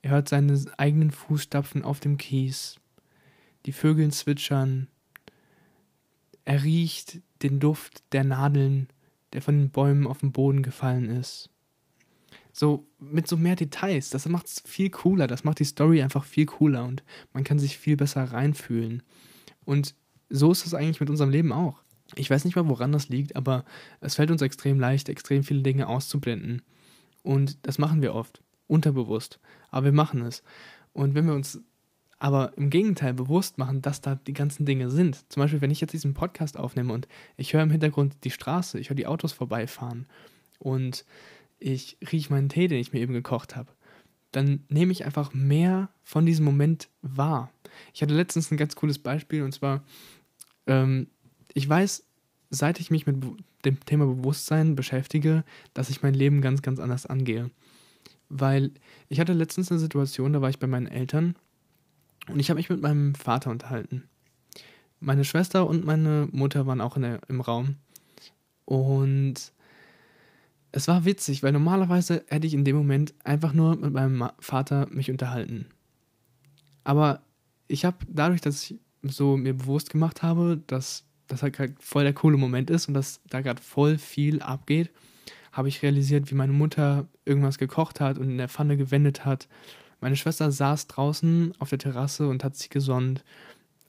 Er 0.00 0.12
hört 0.12 0.30
seine 0.30 0.58
eigenen 0.78 1.10
Fußstapfen 1.10 1.84
auf 1.84 2.00
dem 2.00 2.16
Kies. 2.16 2.80
Die 3.66 3.72
Vögel 3.72 4.10
zwitschern. 4.12 4.88
Er 6.46 6.62
riecht 6.64 7.20
den 7.42 7.60
Duft 7.60 8.02
der 8.12 8.24
Nadeln, 8.24 8.88
der 9.34 9.42
von 9.42 9.58
den 9.58 9.68
Bäumen 9.68 10.06
auf 10.06 10.20
den 10.20 10.32
Boden 10.32 10.62
gefallen 10.62 11.10
ist. 11.10 11.51
So 12.52 12.86
mit 12.98 13.26
so 13.26 13.36
mehr 13.36 13.56
Details, 13.56 14.10
das 14.10 14.26
macht 14.26 14.46
es 14.46 14.62
viel 14.64 14.90
cooler, 14.90 15.26
das 15.26 15.44
macht 15.44 15.58
die 15.58 15.64
Story 15.64 16.02
einfach 16.02 16.24
viel 16.24 16.46
cooler 16.46 16.84
und 16.84 17.02
man 17.32 17.44
kann 17.44 17.58
sich 17.58 17.78
viel 17.78 17.96
besser 17.96 18.24
reinfühlen. 18.24 19.02
Und 19.64 19.94
so 20.28 20.50
ist 20.50 20.66
es 20.66 20.74
eigentlich 20.74 21.00
mit 21.00 21.10
unserem 21.10 21.30
Leben 21.30 21.52
auch. 21.52 21.82
Ich 22.14 22.28
weiß 22.28 22.44
nicht 22.44 22.56
mal, 22.56 22.68
woran 22.68 22.92
das 22.92 23.08
liegt, 23.08 23.36
aber 23.36 23.64
es 24.00 24.16
fällt 24.16 24.30
uns 24.30 24.42
extrem 24.42 24.78
leicht, 24.78 25.08
extrem 25.08 25.44
viele 25.44 25.62
Dinge 25.62 25.88
auszublenden. 25.88 26.62
Und 27.22 27.66
das 27.66 27.78
machen 27.78 28.02
wir 28.02 28.14
oft, 28.14 28.42
unterbewusst. 28.66 29.38
Aber 29.70 29.86
wir 29.86 29.92
machen 29.92 30.22
es. 30.22 30.42
Und 30.92 31.14
wenn 31.14 31.26
wir 31.26 31.34
uns 31.34 31.60
aber 32.22 32.56
im 32.56 32.70
Gegenteil 32.70 33.14
bewusst 33.14 33.58
machen, 33.58 33.82
dass 33.82 34.00
da 34.00 34.14
die 34.14 34.32
ganzen 34.32 34.64
Dinge 34.64 34.90
sind. 34.90 35.28
Zum 35.28 35.42
Beispiel, 35.42 35.60
wenn 35.60 35.72
ich 35.72 35.80
jetzt 35.80 35.92
diesen 35.92 36.14
Podcast 36.14 36.56
aufnehme 36.56 36.92
und 36.92 37.08
ich 37.36 37.52
höre 37.52 37.64
im 37.64 37.70
Hintergrund 37.72 38.14
die 38.22 38.30
Straße, 38.30 38.78
ich 38.78 38.90
höre 38.90 38.96
die 38.96 39.08
Autos 39.08 39.32
vorbeifahren 39.32 40.06
und 40.60 41.04
ich 41.62 41.96
rieche 42.10 42.32
meinen 42.32 42.48
Tee, 42.48 42.68
den 42.68 42.78
ich 42.78 42.92
mir 42.92 43.00
eben 43.00 43.12
gekocht 43.12 43.56
habe, 43.56 43.70
dann 44.32 44.64
nehme 44.68 44.92
ich 44.92 45.04
einfach 45.04 45.34
mehr 45.34 45.90
von 46.02 46.26
diesem 46.26 46.44
Moment 46.44 46.88
wahr. 47.02 47.52
Ich 47.94 48.02
hatte 48.02 48.14
letztens 48.14 48.50
ein 48.50 48.56
ganz 48.56 48.76
cooles 48.76 48.98
Beispiel 48.98 49.42
und 49.42 49.52
zwar 49.52 49.82
ähm, 50.66 51.08
ich 51.54 51.68
weiß, 51.68 52.04
seit 52.50 52.80
ich 52.80 52.90
mich 52.90 53.06
mit 53.06 53.22
dem 53.64 53.80
Thema 53.84 54.06
Bewusstsein 54.06 54.74
beschäftige, 54.74 55.44
dass 55.74 55.90
ich 55.90 56.02
mein 56.02 56.14
Leben 56.14 56.40
ganz, 56.40 56.62
ganz 56.62 56.78
anders 56.78 57.06
angehe. 57.06 57.50
Weil 58.28 58.70
ich 59.08 59.20
hatte 59.20 59.32
letztens 59.32 59.70
eine 59.70 59.80
Situation, 59.80 60.32
da 60.32 60.40
war 60.40 60.50
ich 60.50 60.58
bei 60.58 60.66
meinen 60.66 60.86
Eltern 60.86 61.36
und 62.28 62.40
ich 62.40 62.50
habe 62.50 62.58
mich 62.58 62.70
mit 62.70 62.80
meinem 62.80 63.14
Vater 63.14 63.50
unterhalten. 63.50 64.04
Meine 65.00 65.24
Schwester 65.24 65.66
und 65.66 65.84
meine 65.84 66.28
Mutter 66.30 66.66
waren 66.66 66.80
auch 66.80 66.96
der, 66.96 67.20
im 67.28 67.40
Raum. 67.40 67.76
Und 68.64 69.52
es 70.72 70.88
war 70.88 71.04
witzig, 71.04 71.42
weil 71.42 71.52
normalerweise 71.52 72.24
hätte 72.28 72.46
ich 72.46 72.54
in 72.54 72.64
dem 72.64 72.76
Moment 72.76 73.14
einfach 73.24 73.52
nur 73.52 73.76
mit 73.76 73.92
meinem 73.92 74.30
Vater 74.40 74.88
mich 74.90 75.10
unterhalten. 75.10 75.66
Aber 76.82 77.22
ich 77.68 77.84
habe 77.84 77.98
dadurch, 78.08 78.40
dass 78.40 78.70
ich 78.70 78.78
so 79.02 79.36
mir 79.36 79.54
bewusst 79.54 79.90
gemacht 79.90 80.22
habe, 80.22 80.60
dass 80.66 81.04
das 81.28 81.42
halt 81.42 81.56
voll 81.78 82.04
der 82.04 82.14
coole 82.14 82.36
Moment 82.36 82.70
ist 82.70 82.88
und 82.88 82.94
dass 82.94 83.20
da 83.28 83.40
gerade 83.40 83.62
voll 83.62 83.98
viel 83.98 84.40
abgeht, 84.40 84.90
habe 85.52 85.68
ich 85.68 85.82
realisiert, 85.82 86.30
wie 86.30 86.34
meine 86.34 86.52
Mutter 86.52 87.06
irgendwas 87.24 87.58
gekocht 87.58 88.00
hat 88.00 88.18
und 88.18 88.30
in 88.30 88.38
der 88.38 88.48
Pfanne 88.48 88.76
gewendet 88.76 89.24
hat. 89.24 89.48
Meine 90.00 90.16
Schwester 90.16 90.50
saß 90.50 90.88
draußen 90.88 91.52
auf 91.58 91.68
der 91.68 91.78
Terrasse 91.78 92.28
und 92.28 92.42
hat 92.44 92.56
sich 92.56 92.70
gesonnt. 92.70 93.22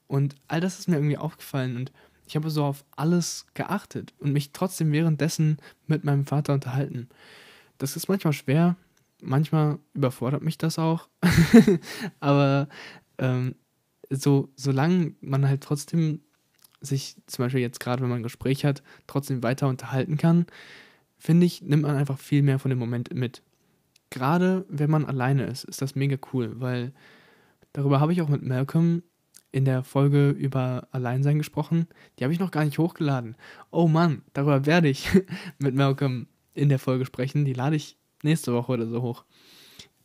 Und 0.07 0.35
all 0.47 0.59
das 0.59 0.79
ist 0.79 0.87
mir 0.87 0.97
irgendwie 0.97 1.17
aufgefallen 1.17 1.77
und 1.77 1.91
ich 2.33 2.35
habe 2.35 2.49
so 2.49 2.65
auf 2.65 2.83
alles 2.95 3.45
geachtet 3.53 4.11
und 4.17 4.33
mich 4.33 4.53
trotzdem 4.53 4.91
währenddessen 4.91 5.57
mit 5.85 6.03
meinem 6.03 6.25
Vater 6.25 6.55
unterhalten. 6.55 7.07
Das 7.77 7.95
ist 7.95 8.09
manchmal 8.09 8.33
schwer, 8.33 8.75
manchmal 9.21 9.77
überfordert 9.93 10.41
mich 10.41 10.57
das 10.57 10.79
auch. 10.79 11.09
Aber 12.19 12.69
ähm, 13.19 13.53
so, 14.09 14.49
solange 14.55 15.13
man 15.21 15.47
halt 15.47 15.61
trotzdem 15.61 16.21
sich, 16.81 17.17
zum 17.27 17.45
Beispiel 17.45 17.61
jetzt 17.61 17.79
gerade, 17.79 18.01
wenn 18.01 18.09
man 18.09 18.21
ein 18.21 18.23
Gespräch 18.23 18.65
hat, 18.65 18.81
trotzdem 19.05 19.43
weiter 19.43 19.67
unterhalten 19.67 20.17
kann, 20.17 20.47
finde 21.19 21.45
ich, 21.45 21.61
nimmt 21.61 21.83
man 21.83 21.95
einfach 21.95 22.17
viel 22.17 22.41
mehr 22.41 22.57
von 22.57 22.69
dem 22.69 22.79
Moment 22.79 23.13
mit. 23.13 23.43
Gerade 24.09 24.65
wenn 24.69 24.89
man 24.89 25.05
alleine 25.05 25.43
ist, 25.45 25.65
ist 25.65 25.83
das 25.83 25.93
mega 25.93 26.17
cool, 26.33 26.59
weil 26.59 26.93
darüber 27.73 27.99
habe 27.99 28.11
ich 28.11 28.23
auch 28.23 28.29
mit 28.29 28.41
Malcolm 28.41 29.03
in 29.53 29.65
der 29.65 29.83
Folge 29.83 30.31
über 30.31 30.87
Alleinsein 30.91 31.37
gesprochen. 31.37 31.87
Die 32.17 32.23
habe 32.23 32.33
ich 32.33 32.39
noch 32.39 32.51
gar 32.51 32.65
nicht 32.65 32.79
hochgeladen. 32.79 33.35
Oh 33.71 33.87
Mann, 33.87 34.23
darüber 34.33 34.65
werde 34.65 34.89
ich 34.89 35.07
mit 35.59 35.75
Malcolm 35.75 36.27
in 36.55 36.69
der 36.69 36.79
Folge 36.79 37.05
sprechen. 37.05 37.45
Die 37.45 37.53
lade 37.53 37.75
ich 37.75 37.95
nächste 38.23 38.51
Woche 38.51 38.71
oder 38.73 38.87
so 38.87 39.01
hoch. 39.03 39.23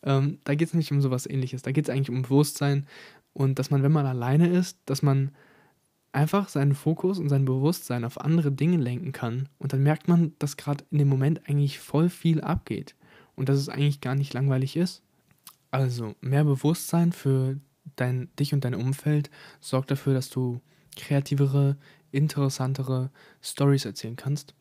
Ähm, 0.02 0.38
da 0.45 0.55
geht 0.55 0.69
es 0.69 0.75
nicht 0.75 0.93
um 0.93 1.00
sowas 1.00 1.26
ähnliches. 1.26 1.62
Da 1.62 1.73
geht 1.73 1.88
es 1.88 1.90
eigentlich 1.90 2.11
um 2.11 2.23
Bewusstsein 2.23 2.87
und 3.33 3.59
dass 3.59 3.71
man, 3.71 3.83
wenn 3.83 3.90
man 3.90 4.05
alleine 4.05 4.49
ist, 4.49 4.78
dass 4.85 5.02
man 5.02 5.33
einfach 6.12 6.50
seinen 6.50 6.75
Fokus 6.75 7.19
und 7.19 7.31
sein 7.31 7.47
Bewusstsein 7.47 8.05
auf 8.05 8.21
andere 8.21 8.52
Dinge 8.52 8.76
lenken 8.76 9.12
kann. 9.12 9.49
Und 9.59 9.73
dann 9.73 9.83
merkt 9.83 10.09
man, 10.09 10.35
dass 10.38 10.59
gerade 10.59 10.85
in 10.90 10.99
dem 10.99 11.09
Moment 11.09 11.49
eigentlich 11.49 11.78
voll 11.78 12.11
viel 12.11 12.43
abgeht 12.43 12.95
und 13.35 13.49
dass 13.49 13.57
es 13.57 13.71
eigentlich 13.71 14.02
gar 14.02 14.14
nicht 14.14 14.35
langweilig 14.35 14.76
ist. 14.76 15.02
Also 15.71 16.14
mehr 16.21 16.45
Bewusstsein 16.45 17.12
für 17.12 17.57
dein, 17.97 18.28
dich 18.38 18.52
und 18.54 18.64
dein 18.64 18.75
Umfeld 18.75 19.30
sorgt 19.61 19.90
dafür, 19.90 20.14
dass 20.14 20.30
du 20.30 20.61
kreativere, 20.97 21.76
interessantere 22.11 23.11
Stories 23.42 23.85
erzählen 23.85 24.16
kannst. 24.16 24.54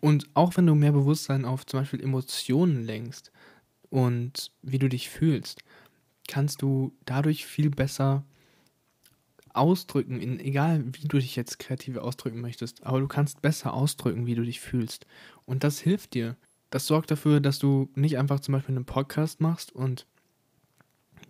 Und 0.00 0.28
auch 0.34 0.56
wenn 0.56 0.66
du 0.66 0.74
mehr 0.74 0.92
Bewusstsein 0.92 1.44
auf 1.44 1.66
zum 1.66 1.80
Beispiel 1.80 2.00
Emotionen 2.00 2.84
lenkst 2.84 3.32
und 3.90 4.52
wie 4.62 4.78
du 4.78 4.88
dich 4.88 5.08
fühlst, 5.08 5.62
kannst 6.28 6.62
du 6.62 6.92
dadurch 7.04 7.46
viel 7.46 7.70
besser 7.70 8.24
ausdrücken, 9.54 10.20
in, 10.20 10.38
egal 10.38 10.84
wie 10.92 11.08
du 11.08 11.18
dich 11.18 11.34
jetzt 11.34 11.58
kreativ 11.58 11.96
ausdrücken 11.96 12.40
möchtest, 12.40 12.84
aber 12.84 13.00
du 13.00 13.08
kannst 13.08 13.42
besser 13.42 13.74
ausdrücken, 13.74 14.26
wie 14.26 14.34
du 14.34 14.42
dich 14.42 14.60
fühlst. 14.60 15.06
Und 15.46 15.64
das 15.64 15.80
hilft 15.80 16.14
dir. 16.14 16.36
Das 16.70 16.86
sorgt 16.86 17.10
dafür, 17.10 17.40
dass 17.40 17.58
du 17.58 17.90
nicht 17.94 18.18
einfach 18.18 18.40
zum 18.40 18.52
Beispiel 18.52 18.76
einen 18.76 18.84
Podcast 18.84 19.40
machst 19.40 19.72
und 19.72 20.06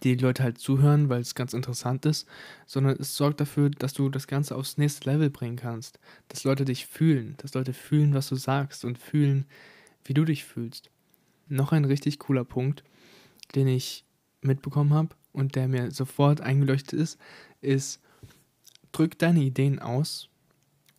die 0.03 0.15
Leute 0.15 0.43
halt 0.43 0.59
zuhören, 0.59 1.09
weil 1.09 1.21
es 1.21 1.35
ganz 1.35 1.53
interessant 1.53 2.07
ist, 2.07 2.27
sondern 2.67 2.97
es 2.99 3.17
sorgt 3.17 3.41
dafür, 3.41 3.71
dass 3.71 3.93
du 3.93 4.09
das 4.09 4.27
Ganze 4.27 4.57
aufs 4.57 4.79
nächste 4.79 5.11
Level 5.11 5.31
bringen 5.31 5.57
kannst. 5.57 5.99
Dass 6.29 6.45
Leute 6.45 6.65
dich 6.65 6.87
fühlen, 6.87 7.35
dass 7.39 7.55
Leute 7.55 7.73
fühlen, 7.73 8.15
was 8.15 8.29
du 8.29 8.37
sagst 8.37 8.85
und 8.85 8.99
fühlen, 8.99 9.47
wie 10.05 10.15
du 10.15 10.25
dich 10.25 10.45
fühlst. 10.45 10.91
Noch 11.49 11.73
ein 11.73 11.85
richtig 11.85 12.19
cooler 12.19 12.45
Punkt, 12.45 12.85
den 13.55 13.69
ich 13.69 14.05
mitbekommen 14.41 14.95
habe 14.95 15.17
und 15.33 15.55
der 15.55 15.69
mir 15.69 15.91
sofort 15.91 16.41
eingeleuchtet 16.41 16.99
ist, 16.99 17.19
ist, 17.61 18.01
drück 18.93 19.19
deine 19.19 19.41
Ideen 19.41 19.79
aus, 19.79 20.29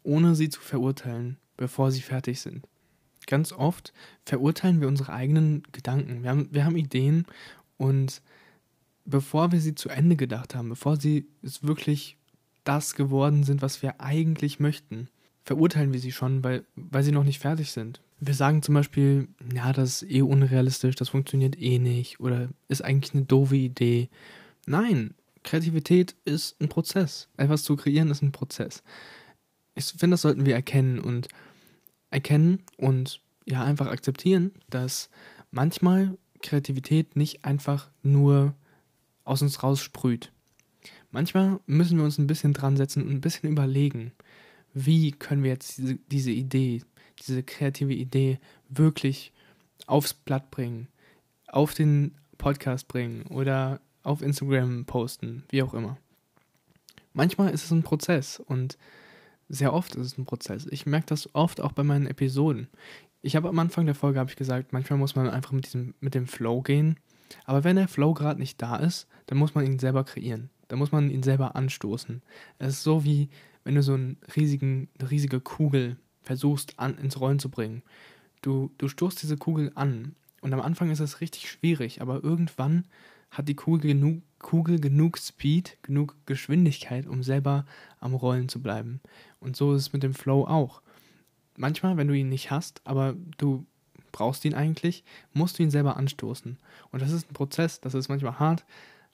ohne 0.03 0.35
sie 0.35 0.49
zu 0.49 0.61
verurteilen, 0.61 1.37
bevor 1.57 1.91
sie 1.91 2.01
fertig 2.01 2.41
sind. 2.41 2.67
Ganz 3.27 3.51
oft 3.51 3.93
verurteilen 4.25 4.81
wir 4.81 4.87
unsere 4.87 5.13
eigenen 5.13 5.63
Gedanken. 5.71 6.23
Wir 6.23 6.31
haben, 6.31 6.47
wir 6.51 6.65
haben 6.65 6.77
Ideen 6.77 7.25
und 7.77 8.21
bevor 9.09 9.51
wir 9.51 9.59
sie 9.59 9.75
zu 9.75 9.89
Ende 9.89 10.15
gedacht 10.15 10.55
haben, 10.55 10.69
bevor 10.69 10.97
sie 10.97 11.27
es 11.41 11.63
wirklich 11.63 12.17
das 12.63 12.95
geworden 12.95 13.43
sind, 13.43 13.61
was 13.61 13.81
wir 13.81 13.99
eigentlich 13.99 14.59
möchten, 14.59 15.09
verurteilen 15.43 15.93
wir 15.93 15.99
sie 15.99 16.11
schon, 16.11 16.43
weil, 16.43 16.63
weil 16.75 17.03
sie 17.03 17.11
noch 17.11 17.23
nicht 17.23 17.39
fertig 17.39 17.71
sind. 17.71 18.01
Wir 18.19 18.33
sagen 18.33 18.61
zum 18.61 18.75
Beispiel, 18.75 19.27
ja, 19.53 19.71
das 19.73 20.01
ist 20.01 20.11
eh 20.11 20.21
unrealistisch, 20.21 20.95
das 20.95 21.09
funktioniert 21.09 21.59
eh 21.59 21.79
nicht 21.79 22.19
oder 22.19 22.49
ist 22.67 22.83
eigentlich 22.83 23.13
eine 23.13 23.23
doofe 23.23 23.55
Idee. 23.55 24.09
Nein, 24.67 25.15
Kreativität 25.43 26.15
ist 26.25 26.59
ein 26.61 26.69
Prozess. 26.69 27.29
Etwas 27.37 27.63
zu 27.63 27.75
kreieren 27.75 28.11
ist 28.11 28.21
ein 28.21 28.31
Prozess. 28.33 28.83
Ich 29.73 29.85
finde, 29.85 30.15
das 30.15 30.21
sollten 30.21 30.45
wir 30.45 30.53
erkennen 30.53 30.99
und 30.99 31.29
erkennen 32.11 32.63
und 32.77 33.21
ja, 33.45 33.63
einfach 33.63 33.87
akzeptieren, 33.87 34.51
dass 34.69 35.09
manchmal 35.49 36.17
Kreativität 36.41 37.15
nicht 37.15 37.45
einfach 37.45 37.89
nur 38.03 38.53
aus 39.29 39.41
uns 39.41 39.61
raussprüht. 39.61 40.31
Manchmal 41.11 41.59
müssen 41.67 41.97
wir 41.97 42.03
uns 42.03 42.17
ein 42.17 42.27
bisschen 42.27 42.53
dran 42.53 42.77
setzen 42.77 43.03
und 43.03 43.11
ein 43.11 43.21
bisschen 43.21 43.49
überlegen, 43.49 44.11
wie 44.73 45.11
können 45.11 45.43
wir 45.43 45.51
jetzt 45.51 45.77
diese, 45.77 45.95
diese 45.95 46.31
Idee, 46.31 46.81
diese 47.27 47.43
kreative 47.43 47.93
Idee 47.93 48.39
wirklich 48.69 49.31
aufs 49.87 50.13
Blatt 50.13 50.51
bringen, 50.51 50.87
auf 51.47 51.73
den 51.73 52.15
Podcast 52.37 52.87
bringen 52.87 53.23
oder 53.23 53.81
auf 54.03 54.21
Instagram 54.21 54.85
posten, 54.85 55.43
wie 55.49 55.63
auch 55.63 55.73
immer. 55.73 55.97
Manchmal 57.13 57.51
ist 57.51 57.65
es 57.65 57.71
ein 57.71 57.83
Prozess 57.83 58.39
und 58.39 58.77
sehr 59.47 59.73
oft 59.73 59.95
ist 59.95 60.05
es 60.05 60.17
ein 60.17 60.25
Prozess. 60.25 60.67
Ich 60.71 60.85
merke 60.85 61.07
das 61.07 61.33
oft 61.35 61.61
auch 61.61 61.71
bei 61.71 61.83
meinen 61.83 62.07
Episoden. 62.07 62.67
Ich 63.21 63.35
habe 63.35 63.49
am 63.49 63.59
Anfang 63.59 63.85
der 63.85 63.95
Folge 63.95 64.19
habe 64.19 64.29
ich 64.29 64.37
gesagt, 64.37 64.73
manchmal 64.73 64.97
muss 64.97 65.15
man 65.15 65.29
einfach 65.29 65.51
mit 65.51 65.65
diesem 65.65 65.93
mit 65.99 66.15
dem 66.15 66.27
Flow 66.27 66.61
gehen 66.61 66.97
aber 67.45 67.63
wenn 67.63 67.75
der 67.75 67.87
Flow 67.87 68.13
gerade 68.13 68.39
nicht 68.39 68.61
da 68.61 68.77
ist, 68.77 69.07
dann 69.27 69.37
muss 69.37 69.55
man 69.55 69.65
ihn 69.65 69.79
selber 69.79 70.03
kreieren. 70.03 70.49
Dann 70.67 70.79
muss 70.79 70.91
man 70.91 71.09
ihn 71.09 71.23
selber 71.23 71.55
anstoßen. 71.55 72.21
Es 72.59 72.75
ist 72.75 72.83
so 72.83 73.03
wie, 73.03 73.29
wenn 73.63 73.75
du 73.75 73.83
so 73.83 73.93
einen 73.93 74.17
riesigen, 74.35 74.89
eine 74.99 75.11
riesige 75.11 75.39
Kugel 75.39 75.97
versuchst 76.21 76.79
an, 76.79 76.97
ins 76.97 77.19
Rollen 77.19 77.39
zu 77.39 77.49
bringen. 77.49 77.81
Du, 78.41 78.71
du 78.77 78.87
stoßt 78.87 79.21
diese 79.21 79.37
Kugel 79.37 79.71
an 79.75 80.15
und 80.41 80.53
am 80.53 80.61
Anfang 80.61 80.91
ist 80.91 80.99
es 80.99 81.21
richtig 81.21 81.49
schwierig, 81.49 82.01
aber 82.01 82.23
irgendwann 82.23 82.85
hat 83.31 83.47
die 83.47 83.55
Kugel 83.55 83.81
genug, 83.81 84.21
Kugel 84.39 84.79
genug 84.79 85.17
Speed, 85.17 85.77
genug 85.83 86.15
Geschwindigkeit, 86.25 87.07
um 87.07 87.23
selber 87.23 87.65
am 87.99 88.13
Rollen 88.13 88.49
zu 88.49 88.61
bleiben. 88.61 89.01
Und 89.39 89.55
so 89.55 89.73
ist 89.73 89.81
es 89.81 89.93
mit 89.93 90.03
dem 90.03 90.13
Flow 90.13 90.45
auch. 90.45 90.81
Manchmal, 91.57 91.97
wenn 91.97 92.07
du 92.07 92.13
ihn 92.13 92.29
nicht 92.29 92.51
hast, 92.51 92.81
aber 92.85 93.15
du 93.37 93.65
brauchst 94.19 94.43
ihn 94.43 94.53
eigentlich, 94.53 95.05
musst 95.31 95.57
du 95.57 95.63
ihn 95.63 95.71
selber 95.71 95.95
anstoßen. 95.95 96.57
Und 96.91 97.01
das 97.01 97.13
ist 97.13 97.31
ein 97.31 97.33
Prozess, 97.33 97.79
das 97.79 97.93
ist 97.93 98.09
manchmal 98.09 98.37
hart, 98.37 98.65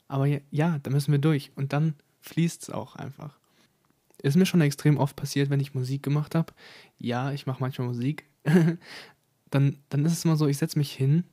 aber 0.07 0.25
ja, 0.25 0.39
ja 0.49 0.79
da 0.81 0.89
müssen 0.89 1.11
wir 1.11 1.19
durch. 1.19 1.51
Und 1.55 1.73
dann 1.73 1.93
fließt 2.21 2.63
es 2.63 2.69
auch 2.71 2.95
einfach. 2.95 3.37
Ist 4.23 4.35
mir 4.35 4.47
schon 4.47 4.61
extrem 4.61 4.97
oft 4.97 5.15
passiert, 5.15 5.51
wenn 5.51 5.59
ich 5.59 5.75
Musik 5.75 6.01
gemacht 6.01 6.33
habe. 6.33 6.53
Ja, 6.97 7.31
ich 7.31 7.45
mache 7.45 7.59
manchmal 7.59 7.87
Musik. 7.87 8.25
dann, 9.51 9.77
dann 9.89 10.05
ist 10.05 10.13
es 10.13 10.25
immer 10.25 10.37
so, 10.37 10.47
ich 10.47 10.57
setze 10.57 10.79
mich 10.79 10.91
hin 10.91 11.23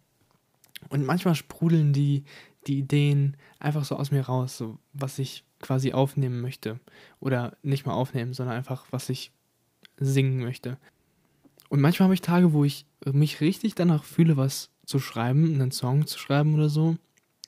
und 0.91 1.07
manchmal 1.07 1.35
sprudeln 1.35 1.95
die, 1.95 2.25
die 2.67 2.79
Ideen 2.79 3.39
einfach 3.59 3.87
so 3.87 3.97
aus 3.97 4.11
mir 4.11 4.21
raus, 4.23 4.59
so 4.59 4.79
was 4.93 5.19
ich 5.19 5.47
quasi 5.61 5.95
aufnehmen 5.95 6.43
möchte. 6.43 6.79
Oder 7.21 7.57
nicht 7.63 7.87
mal 7.87 7.95
aufnehmen, 7.95 8.35
sondern 8.35 8.55
einfach, 8.55 8.85
was 8.91 9.09
ich 9.09 9.33
singen 9.97 10.41
möchte. 10.41 10.77
Und 11.71 11.81
manchmal 11.81 12.05
habe 12.05 12.15
ich 12.15 12.21
Tage, 12.21 12.53
wo 12.53 12.65
ich 12.65 12.85
mich 13.11 13.41
richtig 13.41 13.75
danach 13.75 14.05
fühle, 14.05 14.37
was 14.37 14.71
zu 14.87 14.99
schreiben, 14.99 15.55
einen 15.55 15.73
Song 15.73 16.07
zu 16.07 16.19
schreiben 16.19 16.55
oder 16.55 16.69
so, 16.69 16.97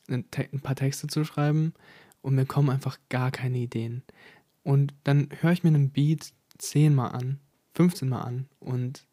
ein, 0.09 0.25
paar 0.63 0.77
Texte 0.77 1.07
zu 1.07 1.25
schreiben 1.25 1.75
und 2.23 2.35
mir 2.35 2.47
kommen 2.47 2.71
einfach 2.71 2.99
gar 3.09 3.31
keine 3.31 3.59
Ideen. 3.59 4.03
Und 4.63 4.95
dann 5.05 5.29
höre 5.41 5.53
ich 5.53 5.63
mir 5.63 5.71
einen 5.71 5.91
Beat 5.91 6.33
zehnmal 6.59 7.13
an, 7.13 7.39
15 7.75 8.09
Mal 8.09 8.23
an 8.23 8.49
und 8.61 9.07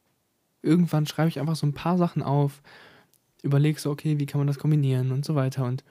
irgendwann 0.61 1.07
schreibe 1.07 1.29
ich 1.29 1.39
einfach 1.39 1.55
so 1.55 1.65
ein 1.65 1.73
paar 1.73 1.97
Sachen 1.97 2.23
auf, 2.23 2.61
überlege 3.41 3.79
so, 3.79 3.89
okay, 3.89 4.19
wie 4.19 4.25
kann 4.25 4.39
man 4.39 4.47
das 4.47 4.59
kombinieren 4.59 5.11
und 5.11 5.25
so 5.25 5.35
weiter. 5.35 5.65
Und 5.65 5.83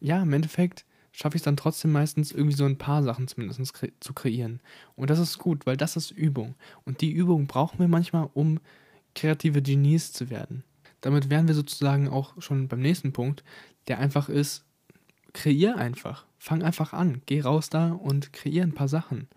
ja, 0.00 0.22
im 0.22 0.32
Endeffekt 0.32 0.84
schaffe 1.10 1.36
ich 1.36 1.40
es 1.40 1.44
dann 1.44 1.56
trotzdem 1.56 1.92
meistens 1.92 2.32
irgendwie 2.32 2.56
so 2.56 2.64
ein 2.64 2.78
paar 2.78 3.02
Sachen 3.02 3.28
zumindest 3.28 3.74
kre 3.74 3.92
zu 4.00 4.14
kreieren. 4.14 4.60
Und 4.94 5.10
das 5.10 5.18
ist 5.18 5.38
gut, 5.38 5.66
weil 5.66 5.76
das 5.76 5.96
ist 5.96 6.10
Übung. 6.10 6.54
Und 6.84 7.00
die 7.00 7.12
Übung 7.12 7.46
brauchen 7.46 7.78
wir 7.78 7.88
manchmal, 7.88 8.30
um 8.32 8.60
kreative 9.14 9.62
Genies 9.62 10.12
zu 10.12 10.30
werden. 10.30 10.64
Damit 11.00 11.30
wären 11.30 11.48
wir 11.48 11.54
sozusagen 11.54 12.08
auch 12.08 12.40
schon 12.40 12.68
beim 12.68 12.80
nächsten 12.80 13.12
Punkt, 13.12 13.42
der 13.88 13.98
einfach 13.98 14.28
ist, 14.28 14.64
kreier 15.32 15.76
einfach. 15.76 16.26
Fang 16.38 16.62
einfach 16.62 16.92
an. 16.92 17.22
Geh 17.26 17.40
raus 17.40 17.70
da 17.70 17.92
und 17.92 18.32
kreier 18.32 18.62
ein 18.62 18.74
paar 18.74 18.88
Sachen. 18.88 19.28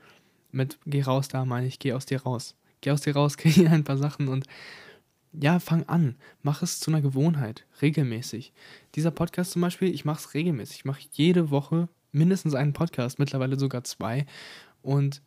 Mit 0.52 0.78
geh 0.86 1.02
raus 1.02 1.28
da 1.28 1.46
meine 1.46 1.68
ich, 1.68 1.80
geh 1.80 1.94
aus 1.94 2.06
dir 2.06 2.22
raus. 2.22 2.56
Geh 2.82 2.92
aus 2.92 3.02
dir 3.02 3.16
raus, 3.16 3.38
kreier 3.38 3.72
ein 3.72 3.84
paar 3.84 3.98
Sachen 3.98 4.28
und 4.28 4.46
ja, 5.42 5.60
fang 5.60 5.84
an. 5.90 6.16
Mach 6.44 6.62
es 6.62 6.80
zu 6.80 6.92
einer 6.92 7.02
Gewohnheit, 7.02 7.66
regelmäßig. 7.82 8.54
Dieser 8.96 9.12
Podcast 9.12 9.52
zum 9.52 9.62
Beispiel, 9.62 9.94
ich 9.94 10.06
mache 10.06 10.20
es 10.20 10.34
regelmäßig. 10.34 10.78
Ich 10.78 10.86
mache 10.86 11.02
jede 11.12 11.50
Woche 11.50 11.90
mindestens 12.12 12.56
einen 12.56 12.74
Podcast, 12.74 13.20
mittlerweile 13.20 13.60
sogar 13.60 13.84
zwei. 13.84 14.26
Und 14.82 15.22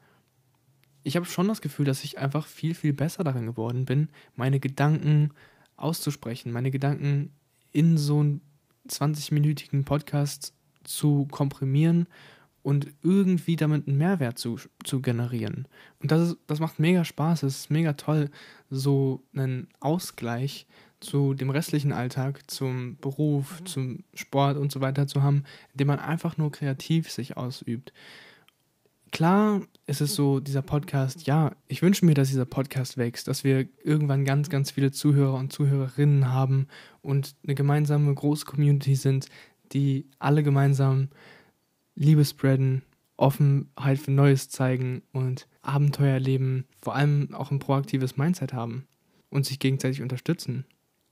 ich 1.08 1.16
habe 1.16 1.26
schon 1.26 1.48
das 1.48 1.62
Gefühl, 1.62 1.86
dass 1.86 2.04
ich 2.04 2.18
einfach 2.18 2.46
viel, 2.46 2.74
viel 2.74 2.92
besser 2.92 3.24
darin 3.24 3.46
geworden 3.46 3.86
bin, 3.86 4.10
meine 4.36 4.60
Gedanken 4.60 5.30
auszusprechen, 5.76 6.52
meine 6.52 6.70
Gedanken 6.70 7.32
in 7.72 7.96
so 7.96 8.20
einen 8.20 8.42
20-minütigen 8.88 9.84
Podcast 9.84 10.52
zu 10.84 11.26
komprimieren 11.30 12.06
und 12.62 12.88
irgendwie 13.02 13.56
damit 13.56 13.88
einen 13.88 13.96
Mehrwert 13.96 14.38
zu, 14.38 14.58
zu 14.84 15.00
generieren. 15.00 15.66
Und 16.00 16.12
das, 16.12 16.30
ist, 16.30 16.36
das 16.46 16.60
macht 16.60 16.78
mega 16.78 17.04
Spaß, 17.04 17.42
es 17.42 17.60
ist 17.60 17.70
mega 17.70 17.94
toll, 17.94 18.30
so 18.68 19.22
einen 19.34 19.68
Ausgleich 19.80 20.66
zu 21.00 21.32
dem 21.32 21.48
restlichen 21.48 21.92
Alltag, 21.92 22.50
zum 22.50 22.98
Beruf, 23.00 23.62
zum 23.64 24.04
Sport 24.12 24.58
und 24.58 24.72
so 24.72 24.82
weiter 24.82 25.06
zu 25.06 25.22
haben, 25.22 25.44
indem 25.72 25.86
man 25.86 26.00
einfach 26.00 26.36
nur 26.36 26.52
kreativ 26.52 27.10
sich 27.10 27.36
ausübt. 27.38 27.94
Klar 29.10 29.62
ist 29.86 30.00
es 30.00 30.14
so, 30.14 30.38
dieser 30.40 30.62
Podcast, 30.62 31.26
ja, 31.26 31.52
ich 31.66 31.82
wünsche 31.82 32.04
mir, 32.04 32.14
dass 32.14 32.28
dieser 32.28 32.44
Podcast 32.44 32.98
wächst, 32.98 33.26
dass 33.28 33.42
wir 33.42 33.66
irgendwann 33.82 34.24
ganz, 34.24 34.50
ganz 34.50 34.70
viele 34.70 34.92
Zuhörer 34.92 35.34
und 35.34 35.52
Zuhörerinnen 35.52 36.30
haben 36.30 36.68
und 37.00 37.34
eine 37.42 37.54
gemeinsame 37.54 38.12
große 38.14 38.44
Community 38.44 38.94
sind, 38.96 39.28
die 39.72 40.06
alle 40.18 40.42
gemeinsam 40.42 41.08
Liebe 41.94 42.24
spreaden, 42.24 42.82
Offenheit 43.16 43.98
für 43.98 44.12
Neues 44.12 44.48
zeigen 44.48 45.02
und 45.12 45.48
Abenteuer 45.62 46.14
erleben, 46.14 46.66
vor 46.80 46.94
allem 46.94 47.34
auch 47.34 47.50
ein 47.50 47.58
proaktives 47.58 48.16
Mindset 48.16 48.52
haben 48.52 48.86
und 49.30 49.46
sich 49.46 49.58
gegenseitig 49.58 50.02
unterstützen. 50.02 50.64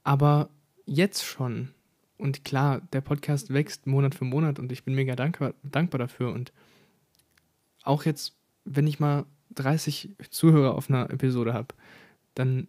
Aber 0.04 0.50
jetzt 0.84 1.24
schon, 1.24 1.70
und 2.18 2.44
klar, 2.44 2.80
der 2.92 3.00
Podcast 3.00 3.52
wächst 3.52 3.86
Monat 3.86 4.14
für 4.14 4.24
Monat 4.24 4.58
und 4.58 4.70
ich 4.70 4.84
bin 4.84 4.94
mega 4.94 5.16
dankbar, 5.16 5.54
dankbar 5.64 5.98
dafür. 5.98 6.32
Und 6.32 6.52
auch 7.86 8.04
jetzt, 8.04 8.36
wenn 8.64 8.86
ich 8.86 9.00
mal 9.00 9.24
30 9.54 10.10
Zuhörer 10.30 10.74
auf 10.74 10.90
einer 10.90 11.10
Episode 11.10 11.54
habe, 11.54 11.74
dann 12.34 12.68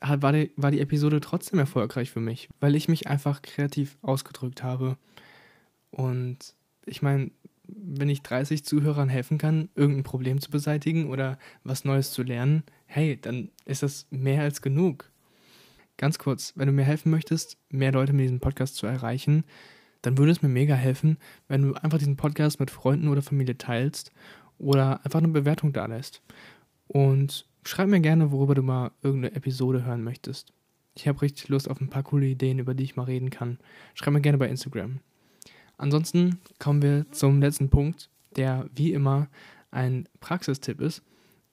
war 0.00 0.32
die, 0.32 0.50
war 0.56 0.70
die 0.70 0.80
Episode 0.80 1.20
trotzdem 1.20 1.58
erfolgreich 1.58 2.10
für 2.10 2.20
mich, 2.20 2.48
weil 2.60 2.74
ich 2.74 2.88
mich 2.88 3.06
einfach 3.06 3.42
kreativ 3.42 3.98
ausgedrückt 4.02 4.62
habe. 4.62 4.96
Und 5.90 6.54
ich 6.86 7.02
meine, 7.02 7.30
wenn 7.66 8.08
ich 8.08 8.22
30 8.22 8.64
Zuhörern 8.64 9.08
helfen 9.08 9.38
kann, 9.38 9.68
irgendein 9.74 10.04
Problem 10.04 10.40
zu 10.40 10.50
beseitigen 10.50 11.08
oder 11.10 11.38
was 11.64 11.84
Neues 11.84 12.12
zu 12.12 12.22
lernen, 12.22 12.62
hey, 12.86 13.18
dann 13.20 13.50
ist 13.64 13.82
das 13.82 14.06
mehr 14.10 14.42
als 14.42 14.62
genug. 14.62 15.10
Ganz 15.96 16.18
kurz, 16.18 16.54
wenn 16.56 16.66
du 16.66 16.72
mir 16.72 16.84
helfen 16.84 17.10
möchtest, 17.10 17.58
mehr 17.68 17.92
Leute 17.92 18.12
mit 18.12 18.24
diesem 18.24 18.40
Podcast 18.40 18.76
zu 18.76 18.86
erreichen, 18.86 19.44
dann 20.02 20.16
würde 20.16 20.32
es 20.32 20.40
mir 20.40 20.48
mega 20.48 20.74
helfen, 20.74 21.18
wenn 21.46 21.60
du 21.60 21.74
einfach 21.74 21.98
diesen 21.98 22.16
Podcast 22.16 22.58
mit 22.58 22.70
Freunden 22.70 23.08
oder 23.08 23.20
Familie 23.20 23.58
teilst 23.58 24.12
oder 24.60 25.04
einfach 25.04 25.18
eine 25.18 25.28
Bewertung 25.28 25.72
da 25.72 25.86
lässt. 25.86 26.22
Und 26.86 27.46
schreib 27.64 27.88
mir 27.88 28.00
gerne, 28.00 28.30
worüber 28.30 28.54
du 28.54 28.62
mal 28.62 28.92
irgendeine 29.02 29.34
Episode 29.34 29.84
hören 29.84 30.04
möchtest. 30.04 30.52
Ich 30.94 31.08
habe 31.08 31.22
richtig 31.22 31.48
Lust 31.48 31.68
auf 31.68 31.80
ein 31.80 31.88
paar 31.88 32.02
coole 32.02 32.26
Ideen, 32.26 32.58
über 32.58 32.74
die 32.74 32.84
ich 32.84 32.96
mal 32.96 33.04
reden 33.04 33.30
kann. 33.30 33.58
Schreib 33.94 34.12
mir 34.12 34.20
gerne 34.20 34.38
bei 34.38 34.48
Instagram. 34.48 35.00
Ansonsten 35.78 36.40
kommen 36.58 36.82
wir 36.82 37.10
zum 37.10 37.40
letzten 37.40 37.70
Punkt, 37.70 38.10
der 38.36 38.68
wie 38.74 38.92
immer 38.92 39.28
ein 39.70 40.08
Praxistipp 40.20 40.80
ist. 40.80 41.02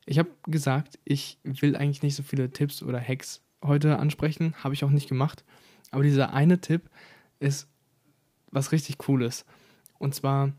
Ich 0.06 0.20
habe 0.20 0.30
gesagt, 0.48 1.00
ich 1.06 1.38
will 1.44 1.76
eigentlich 1.76 2.04
nicht 2.04 2.16
so 2.16 2.24
viele 2.24 2.50
Tipps 2.52 2.84
oder 2.84 3.00
Hacks 3.00 3.42
heute 3.64 4.00
ansprechen, 4.00 4.54
habe 4.64 4.74
ich 4.74 4.84
auch 4.84 4.90
nicht 4.90 5.08
gemacht. 5.08 5.46
Aber 5.92 6.04
dieser 6.04 6.34
eine 6.34 6.60
Tipp 6.60 6.90
ist 7.40 7.68
was 8.52 8.72
richtig 8.72 8.98
Cooles. 8.98 9.46
Und 9.98 10.16
zwar 10.16 10.52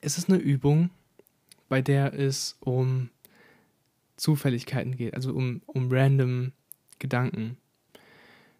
ist 0.00 0.18
es 0.18 0.28
eine 0.28 0.38
Übung, 0.38 0.90
bei 1.70 1.80
der 1.80 2.12
es 2.12 2.56
um 2.58 3.10
Zufälligkeiten 4.16 4.96
geht, 4.96 5.14
also 5.14 5.32
um, 5.32 5.62
um 5.66 5.90
random 5.90 6.52
Gedanken. 6.98 7.56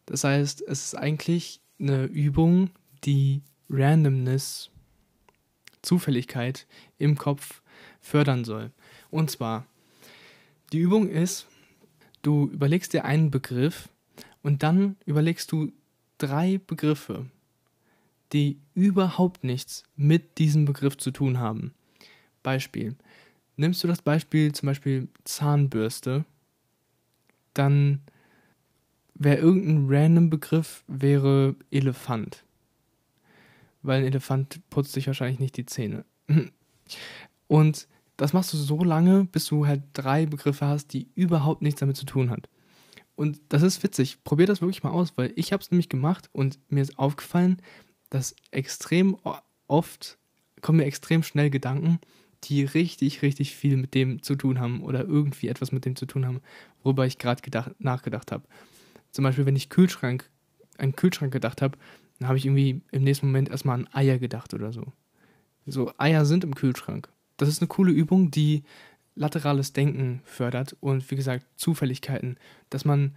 Das 0.06 0.24
heißt, 0.24 0.62
es 0.62 0.86
ist 0.86 0.94
eigentlich 0.94 1.60
eine 1.80 2.04
Übung, 2.04 2.70
die 3.04 3.42
Randomness, 3.68 4.70
Zufälligkeit 5.82 6.66
im 6.98 7.18
Kopf 7.18 7.62
fördern 8.00 8.44
soll. 8.44 8.70
Und 9.10 9.30
zwar, 9.30 9.66
die 10.72 10.78
Übung 10.78 11.08
ist, 11.08 11.46
du 12.22 12.48
überlegst 12.48 12.92
dir 12.92 13.04
einen 13.04 13.32
Begriff 13.32 13.88
und 14.42 14.62
dann 14.62 14.96
überlegst 15.04 15.50
du 15.50 15.72
drei 16.18 16.60
Begriffe, 16.64 17.26
die 18.32 18.60
überhaupt 18.74 19.42
nichts 19.42 19.82
mit 19.96 20.38
diesem 20.38 20.64
Begriff 20.64 20.96
zu 20.96 21.10
tun 21.10 21.38
haben. 21.40 21.74
Beispiel. 22.42 22.96
Nimmst 23.56 23.82
du 23.82 23.88
das 23.88 24.02
Beispiel 24.02 24.52
zum 24.52 24.66
Beispiel 24.68 25.08
Zahnbürste, 25.24 26.24
dann 27.54 28.00
wäre 29.14 29.38
irgendein 29.38 29.86
random 29.88 30.30
Begriff 30.30 30.84
wäre 30.86 31.56
Elefant 31.70 32.44
weil 33.82 34.00
ein 34.00 34.06
Elefant 34.06 34.60
putzt 34.70 34.92
sich 34.92 35.06
wahrscheinlich 35.06 35.40
nicht 35.40 35.56
die 35.56 35.66
Zähne. 35.66 36.04
Und 37.46 37.88
das 38.16 38.32
machst 38.32 38.52
du 38.52 38.56
so 38.56 38.84
lange, 38.84 39.24
bis 39.24 39.46
du 39.46 39.66
halt 39.66 39.82
drei 39.94 40.26
Begriffe 40.26 40.66
hast, 40.66 40.92
die 40.92 41.08
überhaupt 41.14 41.62
nichts 41.62 41.80
damit 41.80 41.96
zu 41.96 42.04
tun 42.04 42.30
haben. 42.30 42.42
Und 43.16 43.40
das 43.48 43.62
ist 43.62 43.82
witzig. 43.82 44.22
Probier 44.24 44.46
das 44.46 44.60
wirklich 44.60 44.82
mal 44.82 44.90
aus, 44.90 45.12
weil 45.16 45.32
ich 45.36 45.52
habe 45.52 45.62
es 45.62 45.70
nämlich 45.70 45.88
gemacht 45.88 46.28
und 46.32 46.58
mir 46.68 46.82
ist 46.82 46.98
aufgefallen, 46.98 47.60
dass 48.10 48.34
extrem 48.50 49.16
oft 49.66 50.18
kommen 50.60 50.78
mir 50.78 50.84
extrem 50.84 51.22
schnell 51.22 51.48
Gedanken, 51.48 52.00
die 52.44 52.64
richtig, 52.64 53.22
richtig 53.22 53.54
viel 53.54 53.76
mit 53.76 53.94
dem 53.94 54.22
zu 54.22 54.34
tun 54.34 54.60
haben 54.60 54.82
oder 54.82 55.04
irgendwie 55.04 55.48
etwas 55.48 55.72
mit 55.72 55.84
dem 55.84 55.96
zu 55.96 56.06
tun 56.06 56.26
haben, 56.26 56.40
worüber 56.82 57.06
ich 57.06 57.18
gerade 57.18 57.74
nachgedacht 57.78 58.32
habe. 58.32 58.44
Zum 59.10 59.24
Beispiel, 59.24 59.46
wenn 59.46 59.56
ich 59.56 59.68
Kühlschrank, 59.68 60.28
einen 60.78 60.96
Kühlschrank 60.96 61.32
gedacht 61.32 61.62
habe, 61.62 61.76
dann 62.18 62.28
habe 62.28 62.38
ich 62.38 62.46
irgendwie 62.46 62.82
im 62.92 63.02
nächsten 63.02 63.26
Moment 63.26 63.48
erstmal 63.48 63.78
an 63.78 63.88
Eier 63.92 64.18
gedacht 64.18 64.54
oder 64.54 64.72
so. 64.72 64.92
So, 65.66 65.92
Eier 65.98 66.24
sind 66.24 66.44
im 66.44 66.54
Kühlschrank. 66.54 67.08
Das 67.36 67.48
ist 67.48 67.60
eine 67.60 67.68
coole 67.68 67.92
Übung, 67.92 68.30
die 68.30 68.64
laterales 69.14 69.72
Denken 69.72 70.22
fördert 70.24 70.76
und 70.80 71.10
wie 71.10 71.16
gesagt, 71.16 71.44
Zufälligkeiten, 71.56 72.38
dass 72.70 72.84
man 72.84 73.16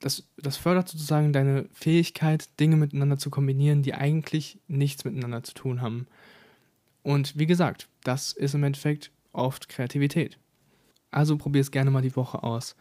das, 0.00 0.28
das 0.36 0.56
fördert 0.56 0.88
sozusagen 0.88 1.32
deine 1.32 1.68
Fähigkeit, 1.72 2.48
Dinge 2.60 2.76
miteinander 2.76 3.18
zu 3.18 3.30
kombinieren, 3.30 3.82
die 3.82 3.94
eigentlich 3.94 4.58
nichts 4.68 5.04
miteinander 5.04 5.42
zu 5.42 5.54
tun 5.54 5.80
haben. 5.80 6.06
Und 7.06 7.38
wie 7.38 7.46
gesagt, 7.46 7.88
das 8.02 8.32
ist 8.32 8.56
im 8.56 8.64
Endeffekt 8.64 9.12
oft 9.32 9.68
Kreativität. 9.68 10.40
Also 11.12 11.36
probier 11.36 11.60
es 11.60 11.70
gerne 11.70 11.92
mal 11.92 12.02
die 12.02 12.16
Woche 12.16 12.42
aus. 12.42 12.74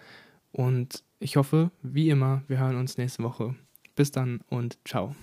Und 0.51 1.03
ich 1.19 1.37
hoffe, 1.37 1.69
wie 1.83 2.09
immer, 2.09 2.41
wir 2.47 2.57
hören 2.57 2.75
uns 2.75 2.97
nächste 2.97 3.21
Woche. 3.21 3.53
Bis 3.95 4.09
dann 4.09 4.41
und 4.49 4.79
ciao. 4.83 5.15